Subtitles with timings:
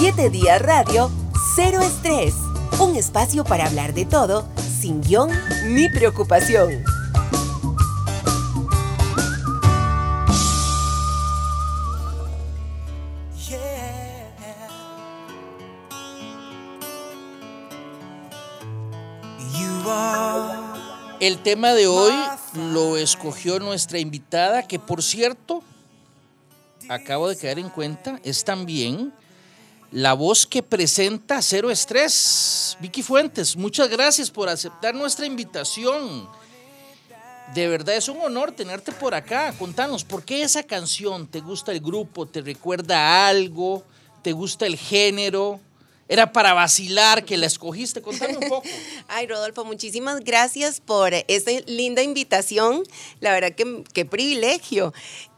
[0.00, 1.10] 7 Días Radio,
[1.54, 2.32] Cero Estrés.
[2.80, 4.48] Un espacio para hablar de todo,
[4.80, 5.28] sin guion
[5.66, 6.82] ni preocupación.
[21.20, 22.14] El tema de hoy
[22.72, 25.62] lo escogió nuestra invitada, que por cierto,
[26.88, 29.12] acabo de caer en cuenta, es también
[29.92, 32.76] la voz que presenta Cero Estrés.
[32.80, 36.28] Vicky Fuentes, muchas gracias por aceptar nuestra invitación.
[37.54, 39.52] De verdad es un honor tenerte por acá.
[39.58, 41.26] Contanos, ¿por qué esa canción?
[41.26, 42.26] ¿Te gusta el grupo?
[42.26, 43.82] ¿Te recuerda algo?
[44.22, 45.58] ¿Te gusta el género?
[46.10, 48.02] Era para vacilar que la escogiste.
[48.02, 48.68] Contame un poco.
[49.08, 52.82] Ay, Rodolfo, muchísimas gracias por esta linda invitación.
[53.20, 54.92] La verdad que qué privilegio.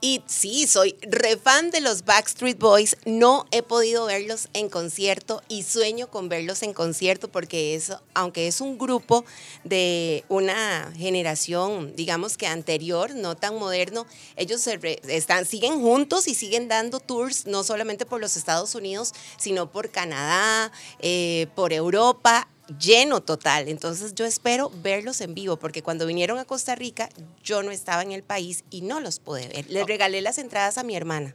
[0.05, 2.97] Y sí, soy refan de los Backstreet Boys.
[3.05, 8.49] No he podido verlos en concierto y sueño con verlos en concierto porque eso, aunque
[8.49, 9.25] es un grupo
[9.63, 16.67] de una generación, digamos que anterior, no tan moderno, ellos están, siguen juntos y siguen
[16.67, 20.62] dando tours no solamente por los Estados Unidos, sino por Canadá,
[21.01, 23.69] eh, por Europa lleno total.
[23.69, 27.09] Entonces yo espero verlos en vivo, porque cuando vinieron a Costa Rica
[27.43, 29.71] yo no estaba en el país y no los pude ver.
[29.71, 29.87] Les ah.
[29.87, 31.35] regalé las entradas a mi hermana.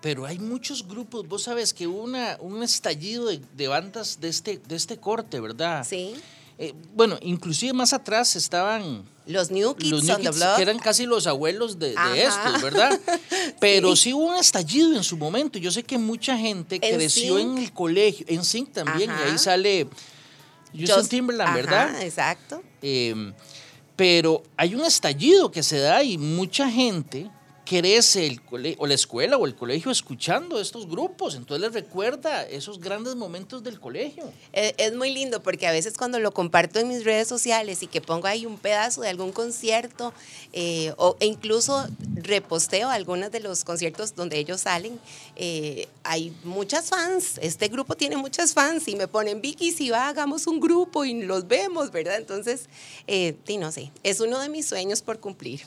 [0.00, 4.58] Pero hay muchos grupos, vos sabes que hubo una, un estallido de, bandas de este,
[4.58, 5.86] de este corte, ¿verdad?
[5.88, 6.14] Sí.
[6.58, 10.56] Eh, bueno, inclusive más atrás estaban los New Kids, on the Block.
[10.56, 12.98] que eran casi los abuelos de, estos, ¿verdad?
[13.60, 14.12] Pero sí.
[14.12, 15.58] hubo un estallido en su momento.
[15.58, 19.88] Yo sé que mucha gente creció en el colegio, en Sync también, y ahí sale
[20.72, 22.02] Justin Timberland, ¿verdad?
[22.02, 22.62] Exacto.
[22.80, 23.32] Em,
[23.94, 27.30] pero hay un estallido que se da y mucha gente
[27.64, 28.40] crece el
[28.78, 33.62] o la escuela o el colegio escuchando estos grupos, entonces les recuerda esos grandes momentos
[33.62, 34.24] del colegio.
[34.52, 37.86] Eh, es, muy lindo porque a veces cuando lo comparto en mis redes sociales y
[37.86, 40.12] que pongo ahí un pedazo de algún concierto
[40.52, 44.98] eh, o, e incluso reposteo algunos de los conciertos donde ellos salen,
[45.36, 50.08] eh, hay muchas fans, este grupo tiene muchas fans y me ponen, Vicky, si va,
[50.08, 52.16] hagamos un grupo y los vemos, ¿verdad?
[52.16, 52.68] Entonces,
[53.06, 55.62] sí, no sé, es uno de mis sueños por cumplir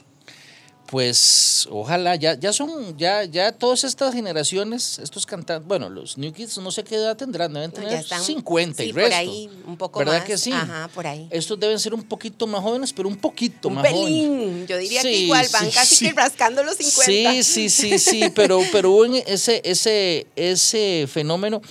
[0.88, 6.31] pues ojalá, ya, ya son, ya, ya todas estas generaciones, estos cantantes, bueno, los New
[6.31, 9.09] Kids no sé qué edad tendrán, deben tener 50 y resto.
[9.09, 10.25] por ahí, un poco ¿verdad más.
[10.25, 10.51] que sí?
[10.51, 11.28] Ajá, por ahí.
[11.31, 14.28] Estos deben ser un poquito más jóvenes, pero un poquito un más pelín.
[14.28, 14.68] jóvenes.
[14.68, 17.03] Yo diría que igual, van casi que rascando los 50.
[17.03, 21.62] Sí, sí, sí, sí, pero, pero hubo ese, ese, ese fenómeno.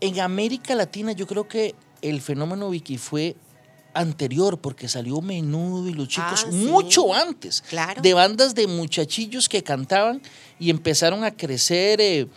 [0.00, 3.36] En América Latina yo creo que el fenómeno Vicky fue
[3.94, 8.00] anterior, porque salió Menudo y los chicos ah, mucho antes, claro.
[8.00, 10.22] de bandas de muchachillos que cantaban
[10.58, 12.28] y empezaron a crecer eh,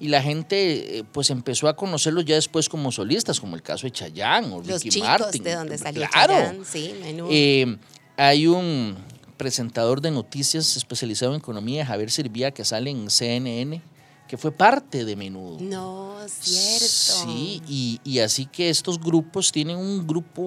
[0.00, 3.86] y la gente eh, pues empezó a conocerlos ya después como solistas, como el caso
[3.86, 5.42] de Chayanne o los Ricky Martin.
[5.42, 6.64] de donde salió claro.
[6.64, 7.28] sí, Menudo.
[7.32, 7.76] Eh,
[8.16, 8.96] hay un
[9.36, 13.80] presentador de noticias especializado en economía, Javier Sirvía, que sale en CNN
[14.28, 15.58] que fue parte de Menudo.
[15.60, 16.86] No, cierto.
[16.86, 20.42] Sí, y, así que estos grupos tienen un grupo,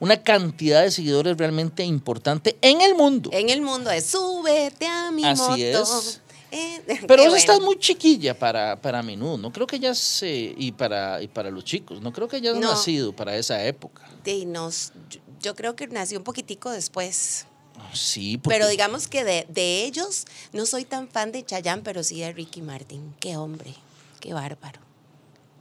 [0.00, 3.30] una cantidad de seguidores realmente importante en el mundo.
[3.32, 6.20] En el mundo es súbete a mi así Es.
[6.50, 10.72] Eh, Pero vos estás muy chiquilla para, para Menudo, no creo que ya se, y
[10.72, 14.06] para, y para los chicos, no creo que hayas nacido para esa época.
[14.22, 14.92] Sí, nos,
[15.40, 17.46] yo creo que nació un poquitico después.
[17.92, 22.20] Sí, Pero digamos que de, de, ellos no soy tan fan de Chayanne, pero sí
[22.20, 23.14] de Ricky Martin.
[23.20, 23.74] Qué hombre,
[24.20, 24.80] qué bárbaro.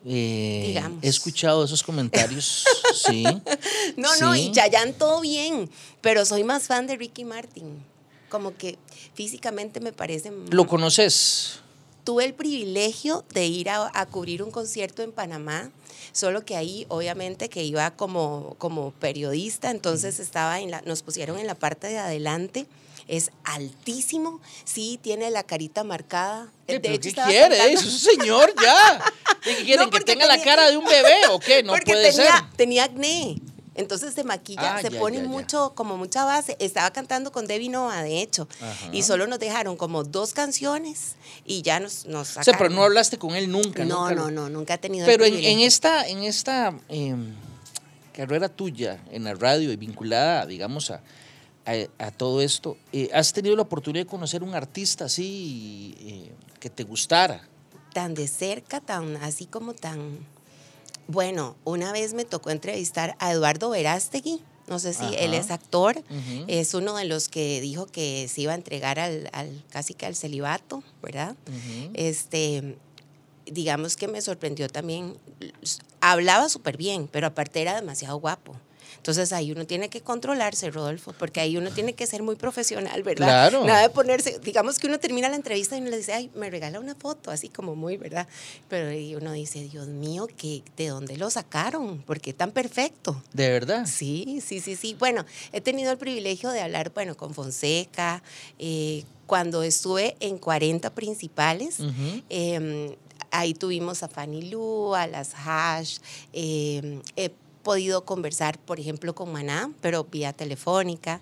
[0.06, 2.66] Eh, he escuchado esos comentarios,
[3.06, 3.24] sí.
[3.98, 5.70] No, no, y Chayanne todo bien,
[6.02, 7.84] pero soy más fan de Ricky Martin.
[8.30, 8.80] Como que
[9.14, 10.32] físicamente me parece...
[10.50, 11.60] ¿Lo conoces?
[12.04, 15.70] Tuve el privilegio de ir a, a cubrir un concierto en Panamá
[16.12, 21.40] solo que ahí obviamente que iba como, como periodista, entonces estaba en la, nos pusieron
[21.40, 22.68] en la parte de adelante.
[23.08, 26.50] Es altísimo, sí, tiene la carita marcada.
[26.68, 27.74] ¿Qué, de hecho, ¿qué quiere?
[27.74, 29.04] Es un señor ya.
[29.44, 29.90] ¿Qué quieren?
[29.90, 31.62] ¿Que tenga la cara de un bebé o qué?
[31.64, 32.32] No puede tenía, ser.
[32.56, 33.42] Tenía acné.
[33.82, 36.56] Entonces se maquilla, ah, se pone mucho, como mucha base.
[36.60, 38.48] Estaba cantando con Debbie Nova, de hecho,
[38.92, 42.42] y solo nos dejaron como dos canciones y ya nos, nos sacaron.
[42.42, 43.84] O sea, pero no hablaste con él nunca.
[43.84, 47.34] No, no, no, nunca he tenido Pero en, en, esta, en esta em,
[48.14, 51.02] carrera tuya en la radio y vinculada, digamos, a,
[51.66, 56.70] a, todo esto, eh, ¿has tenido la oportunidad de conocer un artista así eh, que
[56.70, 57.48] te gustara?
[57.94, 60.20] Tan de cerca, tan así como tan
[61.08, 64.42] bueno, una vez me tocó entrevistar a Eduardo Verástegui.
[64.68, 66.02] No sé si él es actor,
[66.48, 69.30] es uno de los que dijo que se iba a entregar al,
[69.70, 71.36] casi que al celibato, ¿verdad?
[71.94, 72.78] Este,
[73.46, 75.18] digamos que me sorprendió también,
[76.00, 78.56] hablaba súper bien, pero aparte era demasiado guapo.
[78.98, 83.04] Entonces ahí uno tiene que controlarse, Rodolfo, porque ahí uno tiene que ser muy profesional,
[83.04, 83.28] ¿verdad?
[83.28, 83.66] Claro.
[83.66, 86.50] Nada de ponerse, digamos que uno termina la entrevista y uno le dice, ay, me
[86.50, 88.28] regala una foto, así como muy, ¿verdad?
[88.70, 92.02] Pero ahí uno dice, Dios mío, ¿qué, ¿de dónde lo sacaron?
[92.04, 93.22] ¿Por qué tan perfecto?
[93.34, 93.86] ¿De verdad?
[93.86, 94.96] Sí, sí, sí, sí.
[94.98, 98.22] Bueno, he tenido el privilegio de hablar, bueno, con Fonseca,
[98.60, 101.78] eh, cuando estuve en 40 principales.
[102.30, 102.98] eh,
[103.32, 105.98] ahí tuvimos a Fanny Lu, a las Hash,
[106.34, 111.22] eh, he podido conversar, por ejemplo, con Maná, pero vía telefónica.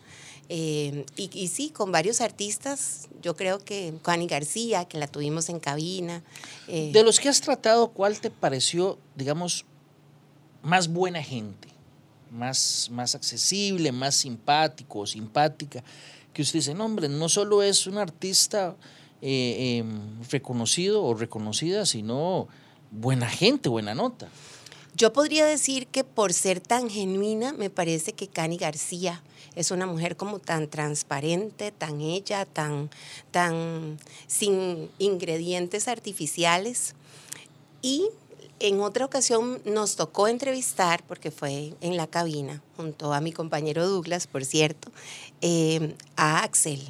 [0.52, 5.60] Eh, y, sí, con varios artistas, yo creo que Juani García, que la tuvimos en
[5.60, 6.24] cabina.
[6.68, 6.90] Eh.
[6.92, 9.66] De los que has tratado, ¿cuál te pareció, digamos,
[10.64, 11.68] más buena gente?
[12.32, 15.84] Más, más accesible, más simpático o simpática.
[16.34, 18.76] Que usted dice, no, hombre, no solo es un artista
[19.22, 19.84] eh,
[20.32, 22.48] reconocido o reconocida, sino
[22.92, 24.30] buena gente, buena nota.
[24.96, 29.24] Yo podría decir que por ser tan genuina, me parece que Cani García
[29.56, 32.90] es una mujer como tan transparente, tan ella, tan,
[33.32, 33.98] tan
[34.28, 36.96] sin ingredientes artificiales.
[37.82, 38.10] Y
[38.60, 43.88] en otra ocasión nos tocó entrevistar, porque fue en la cabina, junto a mi compañero
[43.88, 44.92] Douglas, por cierto,
[45.42, 46.82] eh, a Axel.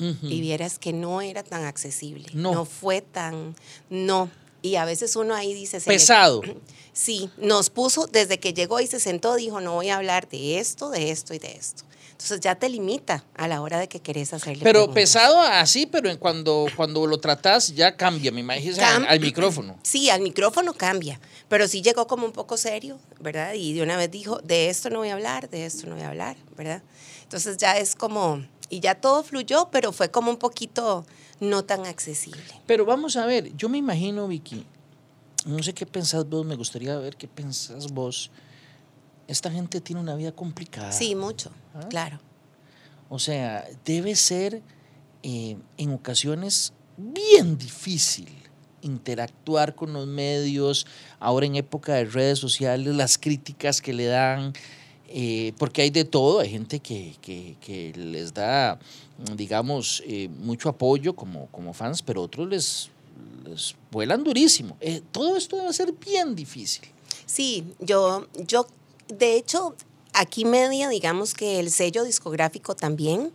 [0.00, 0.30] Uh -huh.
[0.30, 3.54] Y vieras que no era tan accesible, no, no fue tan,
[3.90, 4.28] no,
[4.64, 5.80] y a veces uno ahí dice...
[5.80, 6.40] Pesado.
[6.96, 10.60] Sí, nos puso, desde que llegó y se sentó, dijo, no voy a hablar de
[10.60, 11.82] esto, de esto y de esto.
[12.12, 14.94] Entonces ya te limita a la hora de que querés hacerle Pero preguntas.
[14.94, 19.76] pesado así, pero cuando, cuando lo tratas ya cambia, me imagino, Cam al, al, micrófono.
[19.82, 23.54] Sí, al micrófono cambia, pero sí llegó como un poco serio, ¿verdad?
[23.54, 26.04] Y de una vez dijo, de esto no voy a hablar, de esto no voy
[26.04, 26.80] a hablar, ¿verdad?
[27.24, 31.04] Entonces ya es como, y ya todo fluyó, pero fue como un poquito
[31.40, 32.42] no tan accesible.
[32.66, 34.66] Pero vamos a ver, yo me imagino, Vicky,
[35.46, 38.30] no sé qué pensás vos, me gustaría ver qué pensás vos.
[39.26, 40.92] Esta gente tiene una vida complicada.
[40.92, 41.88] Sí, mucho, ¿Ah?
[41.88, 42.20] claro.
[43.08, 44.62] O sea, debe ser
[45.22, 48.28] eh, en ocasiones bien difícil
[48.84, 50.86] interactuar con los medios,
[51.18, 54.52] ahora en época de redes sociales, las críticas que le dan,
[55.08, 58.78] eh, porque hay de todo, hay gente que, que, les da,
[59.36, 62.90] digamos, eh, mucho apoyo como, como fans, pero otros les,
[63.90, 64.76] vuelan durísimo.
[64.80, 66.88] Eh, todo esto debe ser bien difícil.
[67.26, 68.66] Sí, yo, yo,
[69.08, 69.74] de hecho,
[70.12, 73.32] aquí media, digamos que el sello discográfico también,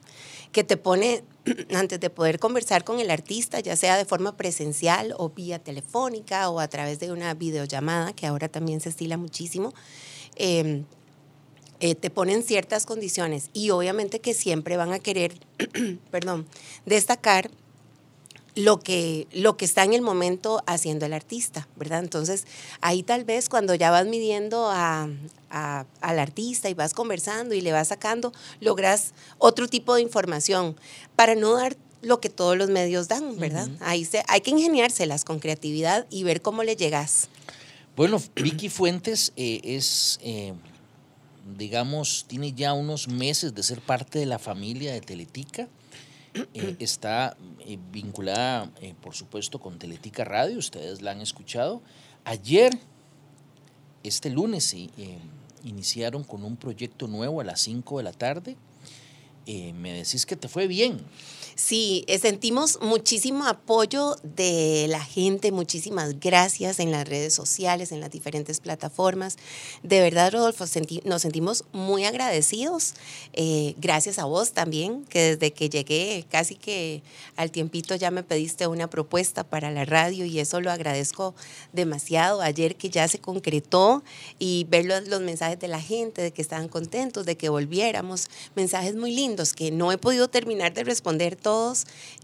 [0.52, 1.24] que te pone
[1.76, 6.50] antes de poder conversar con el artista, ya sea de forma presencial o vía telefónica
[6.50, 9.74] o a través de una videollamada, que ahora también se estila muchísimo,
[10.36, 10.84] eh,
[11.80, 15.34] eh, te ponen ciertas condiciones y obviamente que siempre van a querer,
[16.12, 16.46] perdón,
[16.86, 17.50] destacar
[18.56, 22.00] lo que, lo que está en el momento haciendo el artista, ¿verdad?
[22.00, 22.46] Entonces,
[22.82, 25.08] ahí tal vez cuando ya vas midiendo a,
[25.50, 30.76] a, al artista y vas conversando y le vas sacando, logras otro tipo de información
[31.16, 33.68] para no dar lo que todos los medios dan, ¿verdad?
[33.68, 33.78] Uh -huh.
[33.82, 37.30] Ahí se, hay que ingeniárselas con creatividad y ver cómo le llegas.
[37.96, 40.20] Bueno, Vicky Fuentes eh, es...
[40.24, 40.54] Eh
[41.58, 45.68] digamos, tiene ya unos meses de ser parte de la familia de Teletica.
[46.54, 51.82] Eh, está eh, vinculada, eh, por supuesto, con Teletica Radio, ustedes la han escuchado.
[52.26, 52.78] Ayer,
[54.04, 54.76] este lunes,
[55.64, 58.56] iniciaron con un proyecto nuevo a las 5 de la tarde.
[59.48, 61.00] me decís que te fue bien.
[61.60, 68.10] Sí, sentimos muchísimo apoyo de la gente, muchísimas gracias en las redes sociales, en las
[68.12, 69.36] diferentes plataformas.
[69.84, 72.94] De verdad, Rodolfo, senti nos sentimos muy agradecidos.
[73.34, 77.04] Eh, gracias a vos también, que desde que llegué casi que
[77.36, 81.36] al tiempito ya me pediste una propuesta para la radio y eso lo agradezco
[81.74, 82.42] demasiado.
[82.42, 84.02] Ayer que ya se concretó
[84.40, 88.30] y ver los, los mensajes de la gente, de que estaban contentos, de que volviéramos,
[88.56, 91.49] mensajes muy lindos que no he podido terminar de responder todos,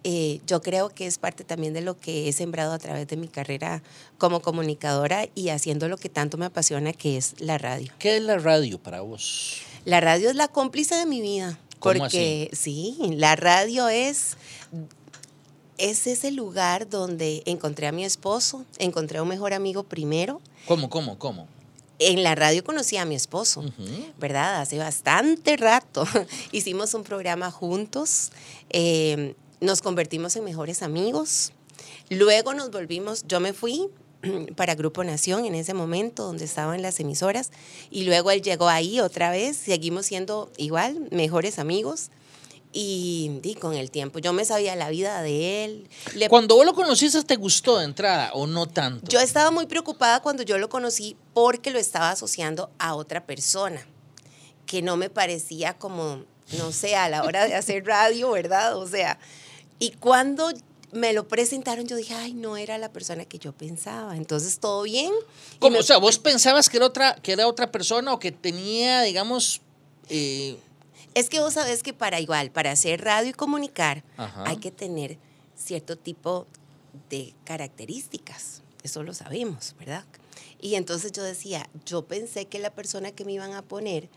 [0.03, 3.17] eh, yo creo que es parte también de lo que he sembrado a través de
[3.17, 3.84] mi carrera
[4.17, 7.91] como comunicadora y haciendo lo que tanto me apasiona, que es la radio.
[8.00, 9.62] ¿Qué es la radio para vos?
[9.86, 11.60] La radio es la cómplice de mi vida.
[11.79, 14.38] Porque sí, la radio es
[15.77, 20.41] es ese lugar donde encontré a mi esposo, encontré a un mejor amigo primero.
[20.67, 21.48] ¿Cómo, cómo, cómo?
[22.00, 24.14] En la radio conocí a mi esposo, uh -huh.
[24.18, 24.62] ¿verdad?
[24.62, 26.06] Hace bastante rato.
[26.52, 28.32] Hicimos un programa juntos,
[28.70, 31.52] eh, nos convertimos en mejores amigos.
[32.10, 33.90] Luego nos volvimos, yo me fui
[34.56, 37.52] para Grupo Nación en ese momento donde estaban las emisoras
[37.90, 42.10] y luego él llegó ahí otra vez, seguimos siendo igual, mejores amigos.
[42.77, 45.88] Y, con el tiempo, yo me sabía la vida de él.
[46.13, 49.08] Le- Cuando vos lo conociste, ¿te gustó de entrada o no tanto?
[49.08, 53.86] yo estaba muy preocupada cuando yo lo conocí porque lo estaba asociando a otra persona,
[54.65, 56.25] que no me parecía como,
[56.58, 58.75] no sé, a la hora de hacer radio, ¿verdad?
[58.75, 59.20] O sea,
[59.79, 60.51] y cuando
[60.91, 64.17] me lo presentaron, yo dije, ay, no era la persona que yo pensaba.
[64.17, 65.13] Entonces, todo bien.
[65.60, 65.72] ¿Cómo?
[65.75, 69.01] me- O sea, ¿vos pensabas que era otra, que era otra persona o que tenía,
[69.03, 69.62] digamos,
[70.10, 70.58] eh,
[71.15, 74.43] Es que vos sabés que para igual, para hacer radio y comunicar, Ajá.
[74.45, 75.17] hay que tener
[75.55, 76.45] cierto tipo
[77.10, 78.62] de características.
[78.84, 80.03] Eso lo sabemos, ¿verdad?
[80.60, 84.10] Y entonces yo decía, yo pensé que la persona que me iban a poner,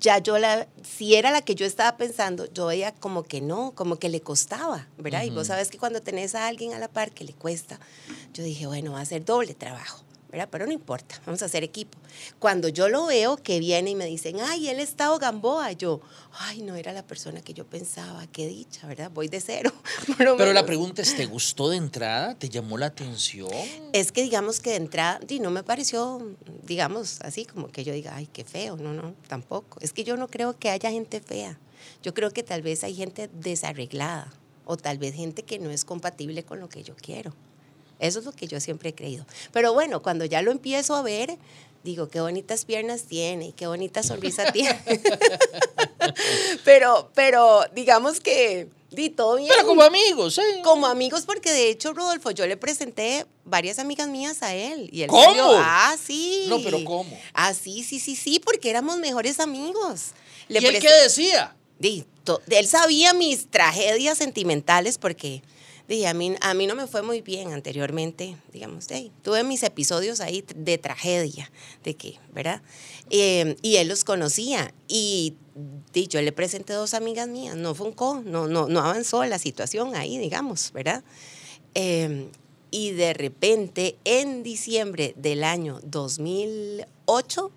[0.00, 3.72] ya yo la, si era la que yo estaba pensando, yo veía como que no,
[3.72, 5.24] como que le costaba, ¿verdad?
[5.24, 7.80] Y vos sabes que cuando tenés a alguien a la par que le cuesta,
[8.32, 10.04] yo dije, bueno, va a ser doble trabajo.
[10.32, 10.48] ¿Verdad?
[10.50, 11.98] Pero no importa, vamos a hacer equipo.
[12.38, 16.00] Cuando yo lo veo que viene y me dicen, ay, él está o Gamboa, yo,
[16.32, 19.10] ay, no era la persona que yo pensaba, qué dicha, ¿verdad?
[19.12, 19.70] Voy de cero.
[20.16, 22.34] Pero la pregunta es, ¿te gustó de entrada?
[22.34, 23.50] ¿Te llamó la atención?
[23.92, 27.92] Es que digamos que de entrada, di, no me pareció, digamos, así como que yo
[27.92, 29.78] diga, ay, qué feo, no, no, tampoco.
[29.80, 31.58] Es que yo no creo que haya gente fea.
[32.02, 34.32] Yo creo que tal vez hay gente desarreglada
[34.64, 37.34] o tal vez gente que no es compatible con lo que yo quiero.
[38.02, 39.24] Eso es lo que yo siempre he creído.
[39.52, 41.38] Pero bueno, cuando ya lo empiezo a ver,
[41.84, 44.76] digo, qué bonitas piernas tiene y qué bonita sonrisa tiene.
[46.64, 50.42] pero, pero digamos que, di, todo bien Pero como amigos, ¿eh?
[50.64, 54.90] como amigos, porque de hecho, Rodolfo, yo le presenté varias amigas mías a él.
[54.92, 55.22] Y él ¿Cómo?
[55.22, 56.46] salió, ah, sí.
[56.48, 57.16] No, pero ¿cómo?
[57.34, 60.10] Ah, sí, sí, sí, sí, porque éramos mejores amigos.
[60.48, 61.54] Le ¿Y él qué decía?
[61.78, 62.04] Di,
[62.48, 65.42] él sabía mis tragedias sentimentales porque
[65.92, 69.62] di, a, mí, a mí no me fue muy bien anteriormente, digamos, di, tuve mis
[69.62, 71.50] episodios ahí de tragedia,
[71.84, 72.62] de que, ¿verdad?
[73.10, 75.34] Eh, y él los conocía y
[75.92, 79.94] di, yo le presenté dos amigas mías, no funcó, no, no, no avanzó la situación
[79.94, 81.04] ahí, digamos, ¿verdad?
[81.74, 82.26] Eh,
[82.70, 87.50] y de repente, en diciembre del año 2008,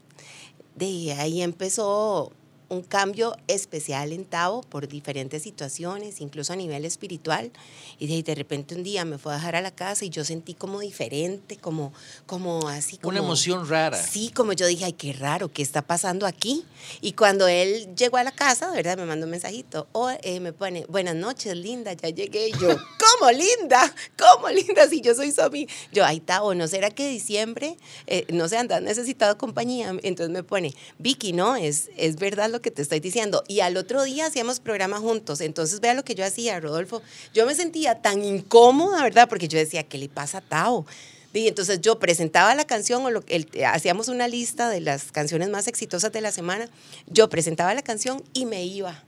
[0.76, 2.34] de ahí empezó
[2.70, 7.52] un cambio especial en Tavo por diferentes situaciones, incluso a nivel espiritual.
[8.00, 10.24] Y de, de repente un día me fue a dejar a la casa y yo
[10.26, 11.94] sentí como diferente, como,
[12.26, 12.98] como así.
[12.98, 14.02] Como, Una emoción rara.
[14.02, 16.66] Sí, como yo dije, ay, qué raro, ¿qué está pasando aquí?
[17.02, 18.98] Y cuando él llegó a la casa, ¿verdad?
[18.98, 22.50] Me mandó un mensajito, o eh, me pone, buenas noches, linda, ya llegué.
[22.50, 22.70] Y yo,
[23.20, 23.94] ¿cómo linda?
[24.18, 24.88] ¿Cómo linda?
[24.88, 25.72] Si yo soy amiga.
[25.92, 29.90] Yo, ahí está, no será que diciembre, eh, no sé, andas necesitado compañía.
[30.04, 33.44] Entonces me pone, Vicky, no, es, es verdad lo que te estoy diciendo.
[33.48, 35.42] Y al otro día hacíamos programa juntos.
[35.42, 37.02] Entonces vea lo que yo hacía, Rodolfo.
[37.34, 39.28] Yo me sentía tan incómoda, ¿verdad?
[39.30, 40.86] Porque yo decía, ¿qué le pasa a Tao?
[41.34, 45.50] Y entonces yo presentaba la canción o lo, el- hacíamos una lista de las canciones
[45.50, 46.70] más exitosas de la semana.
[47.08, 49.04] Yo presentaba la canción y me iba.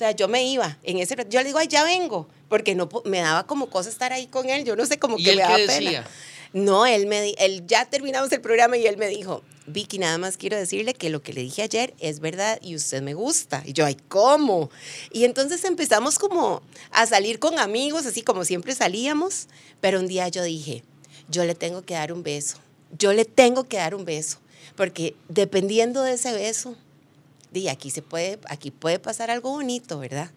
[0.00, 0.78] O sea, yo me iba.
[0.82, 4.14] En ese yo le digo, ay, ya vengo, porque no me daba como cosa estar
[4.14, 4.64] ahí con él.
[4.64, 5.76] Yo no sé cómo ¿Y que él me qué daba decía?
[5.76, 6.10] pena.
[6.54, 10.38] No, él me él ya terminamos el programa y él me dijo, Vicky, nada más
[10.38, 13.62] quiero decirle que lo que le dije ayer es verdad y usted me gusta.
[13.66, 14.70] Y yo, ay, ¿cómo?
[15.12, 19.48] Y entonces empezamos como a salir con amigos, así como siempre salíamos,
[19.82, 20.82] pero un día yo dije,
[21.28, 22.56] yo le tengo que dar un beso,
[22.98, 24.38] yo le tengo que dar un beso,
[24.76, 26.74] porque dependiendo de ese beso,
[27.52, 30.30] di, aquí se puede, aquí puede pasar algo bonito, ¿verdad?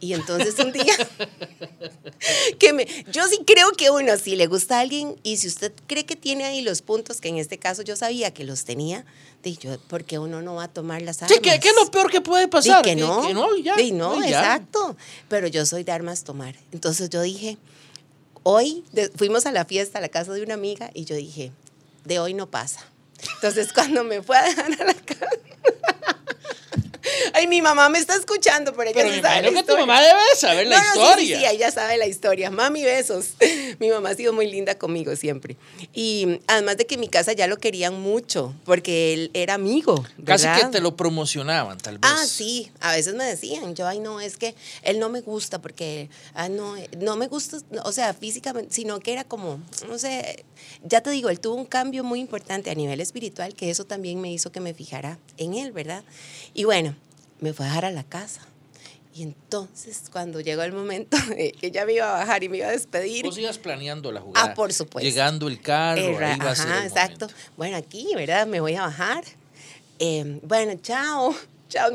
[0.00, 0.84] Y entonces un día,
[2.58, 5.72] que me, yo sí creo que uno, si le gusta a alguien y si usted
[5.86, 9.04] cree que tiene ahí los puntos, que en este caso yo sabía que los tenía,
[9.42, 11.34] di yo, porque uno no va a tomar las armas.
[11.36, 12.84] Sí, ¿qué, qué es lo peor que puede Di pasar?
[12.84, 13.76] que no, Que no, ya.
[13.76, 14.28] Di no, ya.
[14.28, 14.96] exacto.
[15.28, 16.54] Pero yo soy de armas tomar.
[16.72, 17.56] Entonces yo dije,
[18.42, 21.52] hoy de- fuimos a la fiesta a la casa de una amiga y yo dije,
[22.04, 22.80] de hoy no pasa.
[23.36, 25.33] Entonces cuando me fue a dejar a la casa,
[27.34, 29.86] ay, mi mamá me está escuchando, pero ella Pero me sabe la que tu historia.
[29.86, 31.38] mamá debe saber la No, no, sí, historia.
[31.38, 32.50] Sí, sí, ella sabe la historia.
[32.50, 33.34] Mami, besos.
[33.78, 35.56] Mi mamá ha sido muy linda conmigo siempre.
[35.92, 40.04] Y además de que en mi casa ya lo querían mucho, porque él era amigo.
[40.24, 40.60] Casi ¿verdad?
[40.60, 42.10] que te lo promocionaban, tal vez.
[42.12, 45.60] Ah, sí, a veces me decían, yo, ay, no, es que él no me gusta
[45.60, 50.44] porque, ah, no, no me gusta, o sea, físicamente, sino que era como, no sé,
[50.82, 54.20] ya te digo, él tuvo un cambio muy importante a nivel espiritual, que eso también
[54.20, 56.04] me hizo que me fijara en él, ¿verdad?
[56.54, 56.94] Y bueno,
[57.40, 58.40] me fue a dejar a la casa.
[59.14, 62.56] Y entonces, cuando llegó el momento de que ya me iba a bajar y me
[62.58, 64.50] iba a despedir, Vos ibas planeando la jugada.
[64.50, 65.08] Ah, por supuesto.
[65.08, 67.26] Llegando el carro, eh, ra- ahí va a ser ajá, el exacto.
[67.26, 67.50] momento.
[67.56, 68.46] Bueno, aquí, ¿verdad?
[68.46, 69.22] Me voy a bajar.
[70.00, 71.34] Eh, bueno, chao.
[71.68, 71.90] Chao.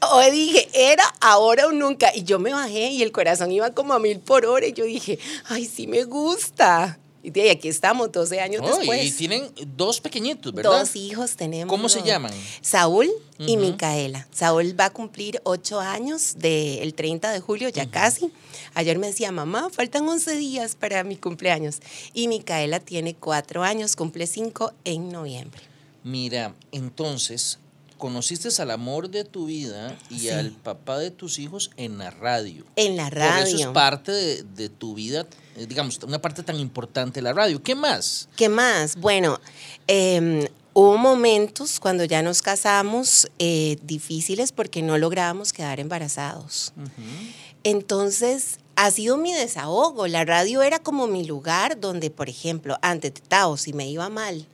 [0.00, 2.14] O dije, era ahora o nunca.
[2.14, 4.66] Y yo me bajé y el corazón iba como a mil por hora.
[4.66, 6.98] Y yo dije, ay, sí me gusta.
[7.28, 9.04] Y de ahí aquí estamos, 12 años Oh, después.
[9.04, 10.80] y tienen dos pequeñitos, ¿verdad?
[10.80, 11.68] Dos hijos tenemos.
[11.70, 12.32] ¿Cómo se llaman?
[12.62, 13.06] Saúl
[13.38, 13.58] y.
[13.58, 14.26] Micaela.
[14.32, 18.30] Saúl va a cumplir ocho años del 30 de julio, ya casi.
[18.72, 21.80] Ayer me decía, mamá, faltan 11 días para mi cumpleaños.
[22.14, 25.60] Y Micaela tiene cuatro años, cumple cinco en noviembre.
[26.04, 27.58] Mira, entonces,
[27.98, 30.30] conociste al amor de tu vida y Sí.
[30.30, 32.64] al papá de tus hijos en la radio.
[32.76, 33.72] En la Por eso es radio.
[33.74, 35.26] parte de, de tu vida,
[35.56, 37.62] eh, digamos, una parte tan importante de la radio.
[37.62, 38.28] ¿Qué más?
[38.36, 38.96] ¿Qué más?
[38.96, 39.40] Bueno,
[39.88, 46.72] eh, hubo momentos cuando ya nos casamos eh, difíciles porque no lográbamos quedar embarazados.
[47.64, 50.06] Entonces, ha sido mi desahogo.
[50.06, 54.08] La radio era como mi lugar donde, por ejemplo, antes de Tao, si me iba
[54.08, 54.46] mal,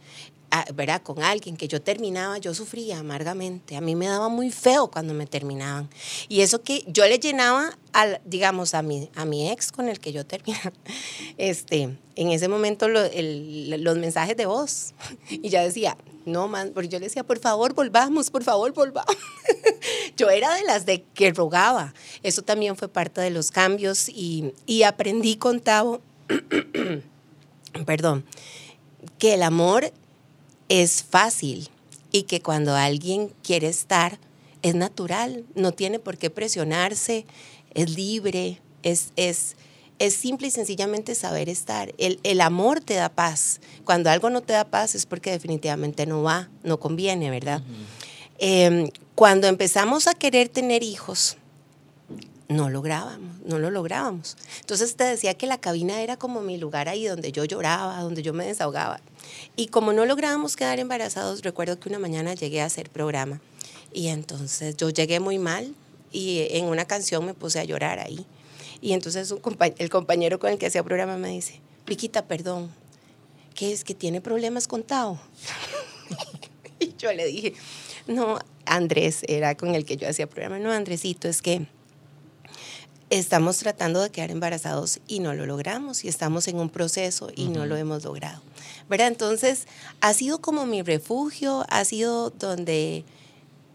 [0.74, 1.02] ¿verdad?
[1.02, 3.76] Con alguien que yo terminaba, yo sufría amargamente.
[3.76, 5.88] A mí me daba muy feo cuando me terminaban.
[6.28, 10.00] Y eso que yo le llenaba, al, digamos, a mi, a mi ex con el
[10.00, 10.72] que yo terminaba,
[11.38, 14.94] este, en ese momento los mensajes de voz.
[15.30, 15.96] Y ya decía,
[16.26, 19.16] no, man, porque yo le decía, por favor, volvamos, por favor, volvamos.
[20.16, 21.94] yo era de las de que rogaba.
[22.22, 26.00] Eso también fue parte de los cambios y, y aprendí con Tavo,
[27.86, 28.24] perdón,
[29.18, 29.92] que el amor
[30.68, 31.68] es fácil
[32.12, 34.18] y que cuando alguien quiere estar
[34.62, 37.26] es natural, no tiene por qué presionarse,
[37.74, 39.56] es libre, es, es,
[39.98, 41.94] es simple y sencillamente saber estar.
[41.98, 43.60] El, el amor te da paz.
[43.84, 47.62] Cuando algo no te da paz es porque definitivamente no va, no conviene, ¿verdad?
[48.38, 51.36] Eh, cuando empezamos a querer tener hijos,
[52.54, 54.36] no lográbamos, no lo lográbamos.
[54.60, 58.22] Entonces te decía que la cabina era como mi lugar ahí donde yo lloraba, donde
[58.22, 59.00] yo me desahogaba.
[59.56, 63.40] Y como no lográbamos quedar embarazados, recuerdo que una mañana llegué a hacer programa
[63.92, 65.74] y entonces yo llegué muy mal
[66.12, 68.24] y en una canción me puse a llorar ahí.
[68.80, 69.34] Y entonces
[69.78, 72.70] el compañero con el que hacía programa me dice, Riquita, perdón,
[73.54, 75.18] ¿qué es que tiene problemas con Tao?
[76.78, 77.54] y yo le dije,
[78.06, 81.66] no, Andrés era con el que yo hacía programa, no, Andresito, es que
[83.18, 87.48] estamos tratando de quedar embarazados y no lo logramos y estamos en un proceso y
[87.48, 88.40] no lo hemos logrado.
[88.88, 89.08] ¿Verdad?
[89.08, 89.66] Entonces,
[90.00, 93.04] ha sido como mi refugio, ha sido donde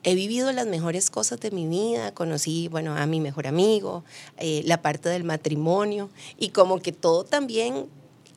[0.03, 4.03] he vivido las mejores cosas de mi vida, conocí, bueno, a mi mejor amigo,
[4.37, 7.87] eh, la parte del matrimonio y como que todo también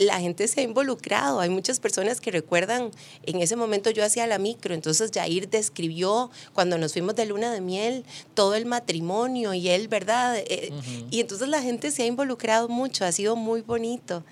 [0.03, 1.41] la gente se ha involucrado.
[1.41, 2.91] Hay muchas personas que recuerdan,
[3.25, 7.53] en ese momento yo hacía la micro, entonces Jair describió cuando nos fuimos de luna
[7.53, 10.37] de miel todo el matrimonio y él, ¿verdad?
[10.38, 10.73] Eh,
[11.11, 14.25] Y entonces la gente se ha involucrado mucho, ha sido muy bonito.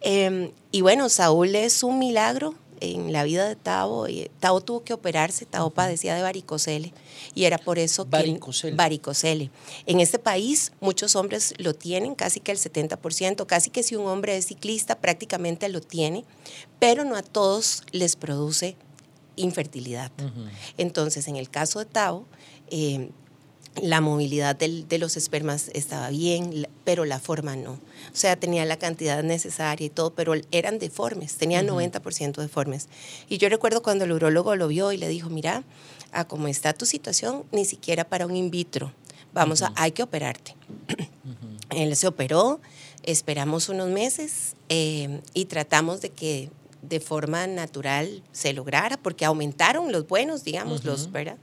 [0.00, 4.08] Eh, y bueno, Saúl es un milagro en la vida de Tavo.
[4.08, 6.92] Y Tavo tuvo que operarse, Tavo padecía de varicocele
[7.34, 8.76] y era por eso que Varicocele.
[8.76, 9.50] varicocele.
[9.86, 14.06] En este país muchos hombres lo tienen, casi que el 70%, casi que si un
[14.06, 16.24] hombre es ciclista prácticamente lo tiene,
[16.78, 18.76] pero no a todos les produce
[19.36, 20.12] infertilidad.
[20.76, 22.26] Entonces, en el caso de Tao,
[22.70, 23.10] eh,
[23.80, 27.72] la movilidad del- de los espermas estaba bien, pero la forma no.
[27.72, 32.88] O sea, tenía la cantidad necesaria y todo, pero eran deformes, tenía 90% deformes.
[33.30, 35.64] Y yo recuerdo cuando el urólogo lo vio y le dijo, mira,
[36.12, 38.92] a cómo está tu situación, ni siquiera para un in vitro,
[39.32, 40.54] vamos a, hay que operarte.
[41.70, 42.60] Él se operó,
[43.02, 46.50] esperamos unos meses eh, y tratamos de que
[46.82, 51.38] de forma natural se lograra, porque aumentaron los buenos, digamos, los, ¿verdad?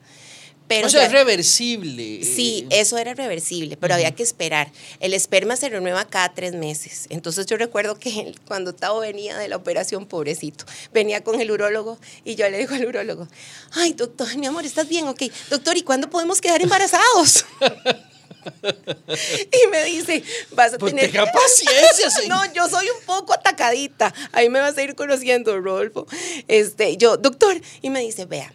[0.69, 2.23] Pero o sea, es reversible.
[2.23, 4.71] Sí, eh, eso era reversible, pero había que esperar.
[4.99, 7.07] El esperma se renueva cada tres meses.
[7.09, 11.49] Entonces yo recuerdo que él, cuando Tavo venía de la operación, pobrecito, venía con el
[11.49, 13.27] urólogo y yo le digo al urólogo,
[13.71, 15.07] ay, doctor, mi amor, ¿estás bien?
[15.07, 17.45] Ok, doctor, ¿y cuándo podemos quedar embarazados?
[18.63, 21.11] y me dice, vas a Pues tener...
[21.11, 22.29] tenga paciencia, señor.
[22.47, 24.13] no, yo soy un poco atacadita.
[24.31, 26.05] Ahí me vas a ir conociendo, Rodolfo.
[26.47, 28.53] Este, yo, doctor, y me dice, vea,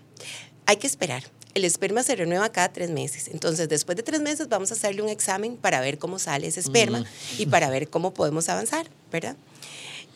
[0.66, 1.24] hay que esperar.
[1.55, 3.29] El esperma se renueva cada tres meses.
[3.29, 6.61] Entonces, después de tres meses, vamos a hacerle un examen para ver cómo sale ese
[6.61, 7.05] esperma
[7.38, 9.37] y para ver cómo podemos avanzar, ¿verdad?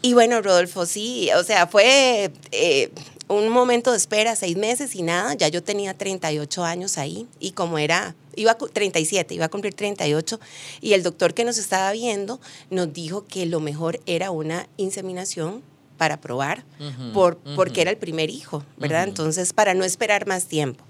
[0.02, 2.90] Y bueno, Rodolfo, sí, o sea, fue eh,
[3.28, 5.34] un momento de espera, seis meses y nada.
[5.34, 9.48] Ya yo tenía 38 años ahí y como era, iba a, cu- 37, iba a
[9.48, 10.38] cumplir 38
[10.80, 15.62] y el doctor que nos estaba viendo nos dijo que lo mejor era una inseminación
[15.96, 16.64] para probar,
[17.12, 19.02] por, porque era el primer hijo, ¿verdad?
[19.08, 20.84] Entonces, para no esperar más tiempo.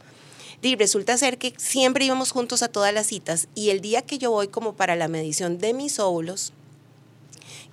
[0.61, 4.19] Y resulta ser que siempre íbamos juntos a todas las citas y el día que
[4.19, 6.53] yo voy como para la medición de mis óvulos,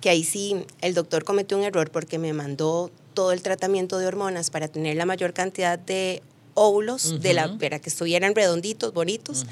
[0.00, 4.06] que ahí sí el doctor cometió un error porque me mandó todo el tratamiento de
[4.06, 6.22] hormonas para tener la mayor cantidad de
[6.54, 9.46] óvulos, de la, para que estuvieran redonditos, bonitos,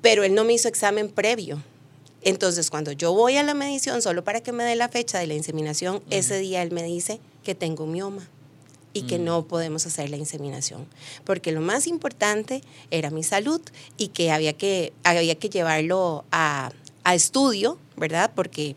[0.00, 1.62] pero él no me hizo examen previo.
[2.22, 5.26] Entonces, cuando yo voy a la medición, solo para que me dé la fecha de
[5.26, 8.28] la inseminación, ese día él me dice que tengo mioma
[8.98, 10.86] y que no podemos hacer la inseminación,
[11.24, 13.60] porque lo más importante era mi salud
[13.96, 16.72] y que había que, había que llevarlo a,
[17.04, 18.32] a estudio, ¿verdad?
[18.34, 18.74] Porque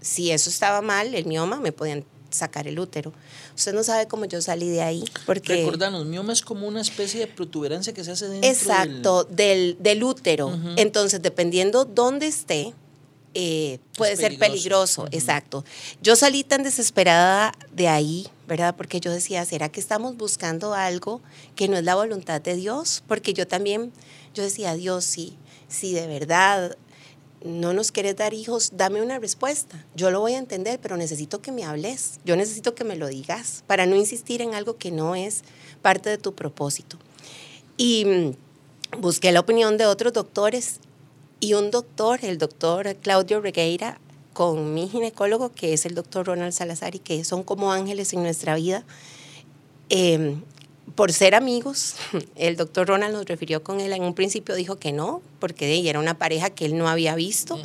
[0.00, 3.12] si eso estaba mal, el mioma, me podían sacar el útero.
[3.54, 5.04] Usted no sabe cómo yo salí de ahí.
[5.24, 9.76] Porque Recordanos, mioma es como una especie de protuberancia que se hace dentro Exacto, del,
[9.78, 10.52] del, útero.
[10.76, 12.74] Entonces, dependiendo dónde esté,
[13.34, 15.64] eh, puede ser peligroso, exacto.
[16.02, 18.76] Yo salí tan desesperada de ahí, ¿verdad?
[18.76, 21.20] Porque yo decía, ¿será que estamos buscando algo
[21.56, 23.02] que no es la voluntad de Dios?
[23.08, 23.92] Porque yo también,
[24.34, 25.36] yo decía, Dios, sí,
[25.68, 26.76] si de verdad
[27.44, 29.84] no nos quieres dar hijos, dame una respuesta.
[29.94, 32.20] Yo lo voy a entender, pero necesito que me hables.
[32.24, 35.42] Yo necesito que me lo digas para no insistir en algo que no es
[35.82, 36.98] parte de tu propósito.
[37.76, 40.80] Y mm, busqué la opinión de otros doctores
[41.44, 44.00] y un doctor, el doctor Claudio Regueira,
[44.32, 48.22] con mi ginecólogo, que es el doctor Ronald Salazar, y que son como ángeles en
[48.22, 48.82] nuestra vida.
[49.90, 50.36] Eh,
[50.94, 51.96] por ser amigos,
[52.36, 53.92] el doctor Ronald nos refirió con él.
[53.92, 57.58] En un principio dijo que no, porque era una pareja que él no había visto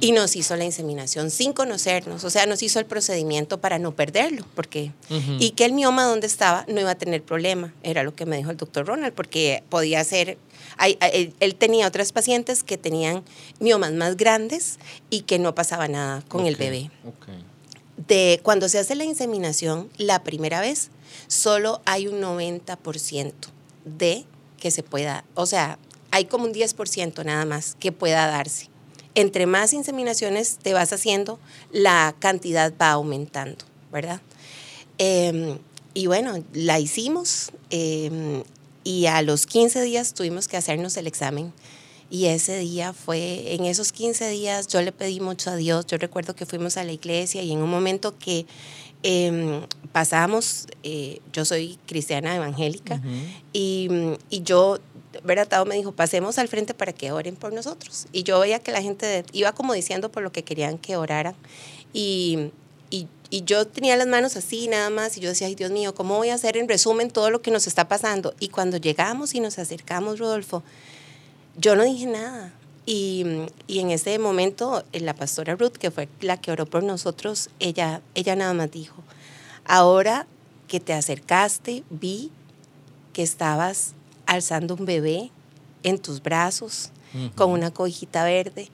[0.00, 2.24] y nos hizo la inseminación sin conocernos.
[2.24, 4.92] O sea, nos hizo el procedimiento para no perderlo, porque
[5.38, 7.72] y que el mioma donde estaba no iba a tener problema.
[7.82, 10.36] Era lo que me dijo el doctor Ronald, porque podía ser.
[10.78, 13.24] Él, tenía otras pacientes que tenían
[13.60, 14.78] miomas más grandes
[15.10, 16.90] y que no pasaba nada con el bebé.
[17.96, 20.90] De cuando se hace la inseminación, la primera vez
[21.28, 23.32] solo hay un 90%
[23.84, 24.24] de
[24.58, 25.78] que se pueda, o sea,
[26.10, 28.68] hay como un 10% nada más que pueda darse.
[29.14, 31.38] Entre más inseminaciones te vas haciendo,
[31.72, 34.20] la cantidad va aumentando, ¿verdad?
[34.98, 35.58] Em,
[35.94, 38.44] y bueno, la hicimos em,
[38.86, 41.52] y a los 15 días tuvimos que hacernos el examen.
[42.08, 45.86] Y ese día fue, en esos 15 días yo le pedí mucho a Dios.
[45.86, 48.46] Yo recuerdo que fuimos a la iglesia y en un momento que
[49.02, 53.02] eh, pasamos, eh, yo soy cristiana evangélica,
[53.52, 53.88] y,
[54.30, 54.78] y, yo,
[55.24, 55.66] ¿verdad?
[55.66, 58.06] me dijo, pasemos al frente para que oren por nosotros.
[58.12, 61.34] Y yo veía que la gente iba como diciendo por lo que querían que oraran.
[61.92, 62.52] Y,
[62.90, 65.94] y, y, yo tenía las manos así nada más y yo decía, ay Dios mío,
[65.94, 68.34] ¿cómo voy a hacer en resumen todo lo que nos está pasando?
[68.40, 70.62] Y cuando llegamos y nos acercamos, Rodolfo,
[71.56, 72.52] yo no dije nada.
[72.86, 73.24] Y,
[73.66, 78.00] en ese momento, eh, la pastora Ruth, que fue la que oró por nosotros, ella,
[78.14, 79.02] ella nada más dijo,
[79.64, 80.26] ahora
[80.68, 82.30] que te acercaste, vi
[83.12, 83.94] que estabas
[84.26, 85.30] alzando un bebé
[85.82, 86.90] en tus brazos
[87.34, 88.68] con una cojita verde.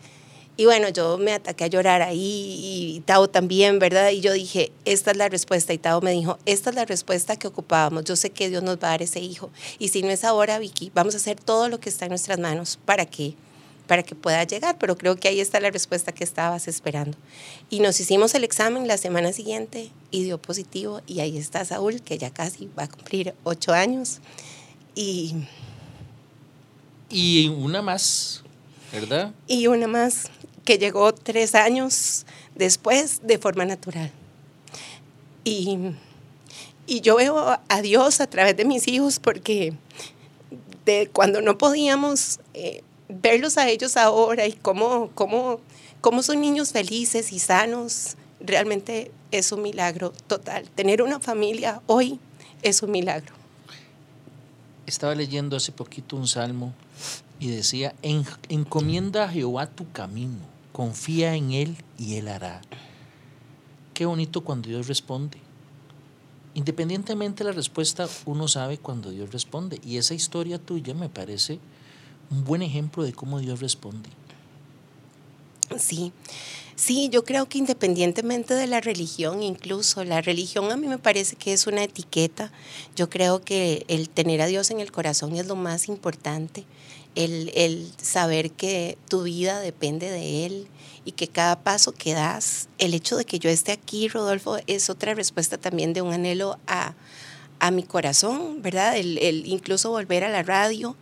[0.57, 4.11] Y bueno, yo me ataqué a llorar ahí y Tao también, ¿verdad?
[4.11, 5.73] Y yo dije, esta es la respuesta.
[5.73, 8.05] Y Tao me dijo, esta es la respuesta que ocupábamos.
[8.05, 9.51] Yo sé que Dios nos va a dar ese hijo.
[9.79, 12.39] Y si no es ahora, Vicky, vamos a hacer todo lo que está en nuestras
[12.39, 13.35] manos para que
[13.87, 17.19] para que pueda llegar, pero creo que ahí está la respuesta que estabas esperando.
[17.69, 22.01] Y nos hicimos el examen la semana siguiente y dio positivo y ahí está Saúl,
[22.01, 24.21] que ya casi va a cumplir ocho años.
[24.95, 25.35] Y,
[27.11, 28.42] y una más,
[28.93, 29.33] ¿verdad?
[29.47, 30.31] Y una más,
[30.65, 34.11] que llegó tres años después de forma natural.
[35.45, 35.79] Y,
[36.87, 39.75] y yo veo a Dios a través de mis hijos porque
[40.85, 42.41] de cuando no podíamos...
[42.55, 42.83] Eh,
[43.21, 45.61] verlos a ellos ahora y cómo, cómo,
[46.01, 50.69] cómo son niños felices y sanos, realmente es un milagro total.
[50.75, 52.19] Tener una familia hoy
[52.63, 53.35] es un milagro.
[54.87, 56.73] Estaba leyendo hace poquito un salmo
[57.43, 60.39] y decía, encomienda a Jehová tu camino,
[60.71, 62.61] confía en Él y Él hará.
[63.95, 65.39] Qué bonito cuando Dios responde.
[66.55, 69.81] Independientemente de la respuesta, uno sabe cuando Dios responde.
[69.85, 71.59] Y esa historia tuya me parece
[72.31, 74.09] un buen ejemplo de cómo Dios responde.
[75.81, 76.13] Sí,
[76.77, 81.35] sí, yo creo que independientemente de la religión, incluso la religión a mí me parece
[81.35, 82.53] que es una etiqueta.
[82.95, 86.67] Yo creo que el tener a Dios en el corazón es lo más importante,
[87.15, 90.67] el, el saber que tu vida depende de Él
[91.05, 94.89] y que cada paso que das, el hecho de que yo esté aquí, Rodolfo, es
[94.91, 96.95] otra respuesta también de un anhelo a,
[97.59, 98.97] a mi corazón, ¿verdad?
[98.97, 100.97] El, el incluso volver a la radio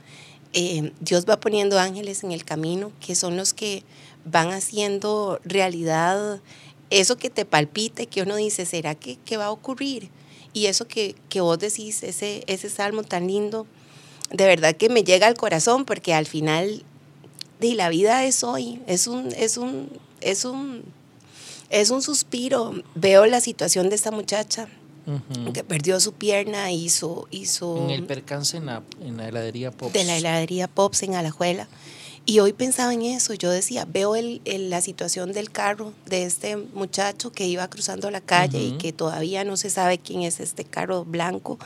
[0.52, 3.84] eh, Dios va poniendo ángeles en el camino que son los que
[4.24, 6.40] van haciendo realidad
[6.90, 10.10] eso que te palpite, que uno dice, ¿será que, va a ocurrir?
[10.52, 13.68] Y eso que, vos decís, ese, ese salmo tan lindo,
[14.30, 16.84] de verdad que me llega al corazón porque al final
[17.60, 19.90] de la vida es hoy, es un, es un,
[20.20, 20.82] es un,
[21.68, 22.74] es un suspiro.
[22.94, 24.68] Veo la situación de esta muchacha,
[25.52, 27.26] que perdió su pierna y su...
[27.32, 28.82] En el percance en la,
[29.28, 29.92] heladería Pops.
[29.92, 31.68] De la heladería Pops en Alajuela.
[32.26, 36.56] Y hoy pensaba en eso, yo decía, veo el, la situación del carro de este
[36.56, 40.64] muchacho que iba cruzando la calle y que todavía no se sabe quién es este
[40.64, 41.58] carro blanco.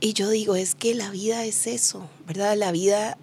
[0.00, 2.56] Y yo digo, es que la vida es eso, ¿verdad?
[2.56, 3.16] La vida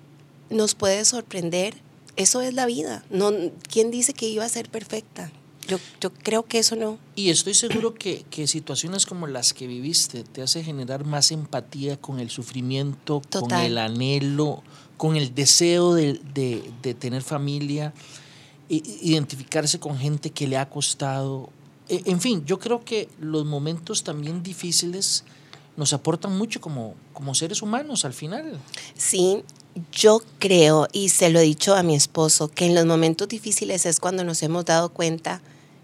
[0.49, 1.75] nos puede sorprender.
[2.15, 3.03] Eso es la vida.
[3.09, 3.31] No,
[3.69, 5.31] ¿Quién dice que iba a ser perfecta?
[5.67, 6.97] Yo, yo creo que eso no.
[7.15, 11.97] Y estoy seguro que, que, situaciones como las que viviste te hace generar más empatía
[11.97, 14.63] con el sufrimiento, con el anhelo,
[14.97, 17.93] con el deseo de, de, de tener familia,
[18.69, 21.49] identificarse con gente que le ha costado.
[21.89, 25.23] E, en fin, yo creo que los momentos también difíciles
[25.77, 28.59] nos aportan mucho como, como seres humanos al final.
[28.95, 29.43] Sí,
[29.91, 33.85] yo creo, y se lo he dicho a mi esposo, que en los momentos difíciles
[33.85, 35.41] es cuando nos hemos dado cuenta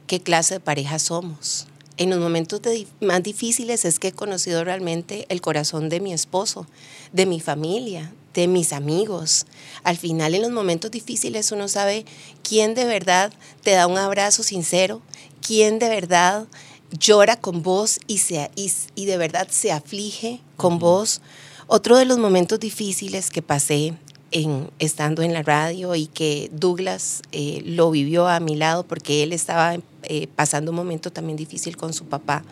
[0.07, 1.67] qué clase de pareja somos.
[1.97, 2.61] En los momentos
[3.01, 6.67] más difíciles es que he conocido realmente el corazón de mi esposo,
[7.11, 9.47] de mi familia, de mis amigos.
[9.83, 12.05] Al final, en los momentos difíciles uno sabe
[12.43, 15.01] quién de verdad te da un abrazo sincero,
[15.41, 16.45] quién de verdad
[16.91, 21.21] llora con vos y, se, y, de verdad se aflige con vos.
[21.67, 23.93] Otro de los momentos difíciles que pasé
[24.31, 29.23] en, estando en la radio y que Douglas eh, lo vivió a mi lado porque
[29.23, 32.43] él estaba eh, pasando un momento también difícil con su papá,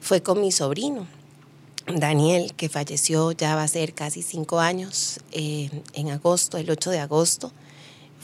[0.00, 1.06] fue con mi sobrino.
[1.86, 6.90] Daniel, que falleció ya va a ser casi cinco años, eh, en agosto, el 8
[6.90, 7.52] de agosto.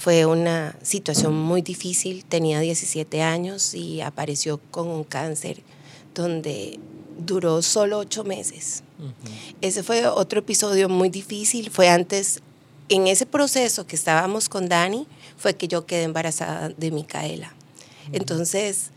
[0.03, 5.63] Fue una situación muy difícil, tenía 17 años y apareció con un cáncer
[6.13, 6.81] donde
[7.25, 8.83] duró solo ocho meses.
[9.61, 12.41] Ese fue otro episodio muy difícil, fue antes,
[12.89, 17.55] en ese proceso que estábamos con Dani, fue que yo quedé embarazada de Micaela.
[18.11, 18.91] Entonces,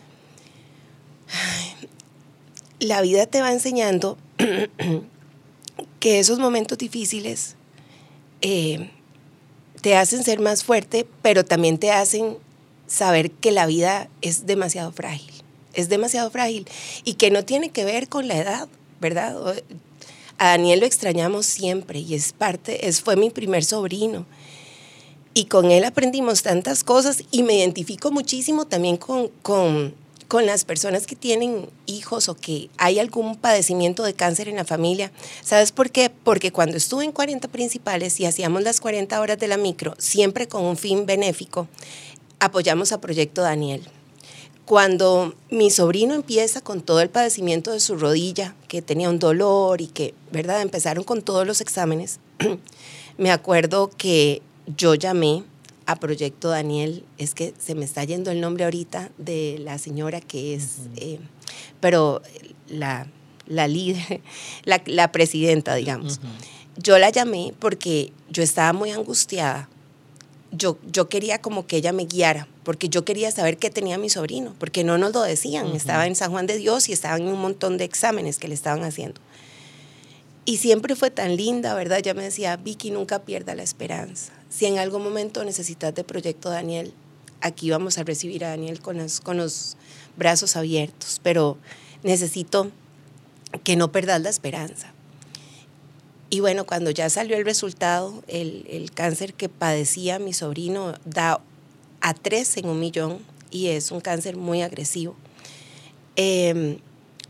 [2.80, 4.18] la vida te va enseñando
[6.00, 7.58] que esos momentos difíciles
[8.42, 8.90] eh,
[9.86, 12.40] te hacen ser más fuerte, pero también te hacen
[12.88, 15.32] saber que la vida es demasiado frágil,
[15.76, 16.68] es demasiado frágil
[17.04, 18.68] y que no tiene que ver con la edad,
[19.00, 19.38] ¿verdad?
[20.40, 24.26] A Daniel lo extrañamos siempre y es parte, es, fue mi primer sobrino.
[25.36, 29.94] Y con él aprendimos tantas cosas y me identifico muchísimo también con, con
[30.28, 34.66] con las personas que tienen hijos o que hay algún padecimiento de cáncer en la
[34.66, 35.12] familia.
[35.42, 36.10] ¿Sabes por qué?
[36.10, 40.48] Porque cuando estuve en 40 principales y hacíamos las 40 horas de la micro, siempre
[40.48, 41.68] con un fin benéfico,
[42.40, 43.84] apoyamos a Proyecto Daniel.
[44.66, 49.80] Cuando mi sobrino empieza con todo el padecimiento de su rodilla, que tenía un dolor
[49.80, 50.62] y que, ¿verdad?
[50.62, 52.20] Empezaron con todos los exámenes,
[53.20, 54.42] me acuerdo que
[54.76, 55.44] yo llamé
[55.86, 60.20] a Proyecto Daniel, es que se me está yendo el nombre ahorita de la señora
[60.22, 61.20] que es, eh,
[61.80, 62.22] pero
[62.68, 63.08] la,
[63.48, 64.22] la líder,
[64.66, 66.20] la, presidenta, digamos.
[66.78, 69.70] Yo la llamé porque yo estaba muy angustiada.
[70.52, 74.10] Yo, yo quería como que ella me guiara, porque yo quería saber qué tenía mi
[74.10, 75.68] sobrino, porque no nos lo decían.
[75.76, 78.54] Estaba en San Juan de Dios y estaba en un montón de exámenes que le
[78.54, 79.20] estaban haciendo.
[80.46, 82.00] Y siempre fue tan linda, ¿verdad?
[82.04, 84.32] Ya me decía, Vicky, nunca pierda la esperanza.
[84.50, 86.94] Si en algún momento necesitas de Proyecto Daniel,
[87.42, 89.76] aquí vamos a recibir a Daniel con los, con los
[90.18, 91.58] brazos abiertos, pero
[92.04, 92.72] necesito
[93.64, 94.94] que no perdas la esperanza.
[96.30, 101.42] Y bueno, cuando ya salió el resultado, el, el cáncer que padecía mi sobrino da
[102.02, 105.16] a tres en un millón y es un cáncer muy agresivo.
[106.18, 106.78] Eh,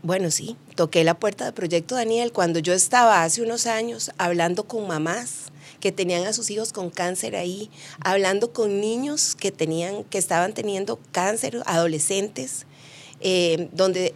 [0.06, 4.62] bueno, sí, toqué la puerta del Proyecto Daniel cuando yo estaba hace unos años hablando
[4.62, 10.04] con mamás que tenían a sus hijos con cáncer ahí, hablando con niños que, tenían,
[10.04, 12.66] que estaban teniendo cáncer, adolescentes,
[13.20, 14.14] eh, donde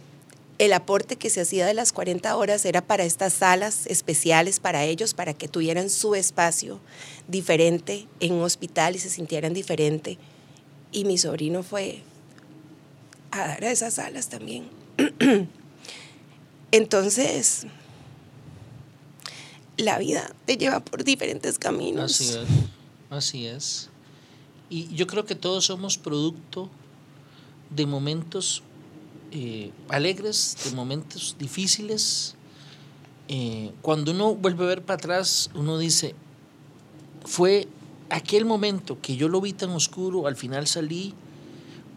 [0.59, 4.85] el aporte que se hacía de las 40 horas era para estas salas especiales para
[4.85, 6.79] ellos, para que tuvieran su espacio
[7.27, 10.17] diferente en un hospital y se sintieran diferente.
[10.93, 12.01] Y mi sobrino fue
[13.31, 14.69] a dar a esas salas también.
[16.71, 17.65] Entonces,
[19.77, 22.11] la vida te lleva por diferentes caminos.
[22.11, 22.47] Así es,
[23.09, 23.89] así es.
[24.69, 26.69] Y yo creo que todos somos producto
[27.69, 28.63] de momentos
[29.31, 32.35] eh, alegres, de momentos difíciles.
[33.27, 36.15] Eh, cuando uno vuelve a ver para atrás, uno dice,
[37.25, 37.67] fue
[38.09, 41.13] aquel momento que yo lo vi tan oscuro, al final salí,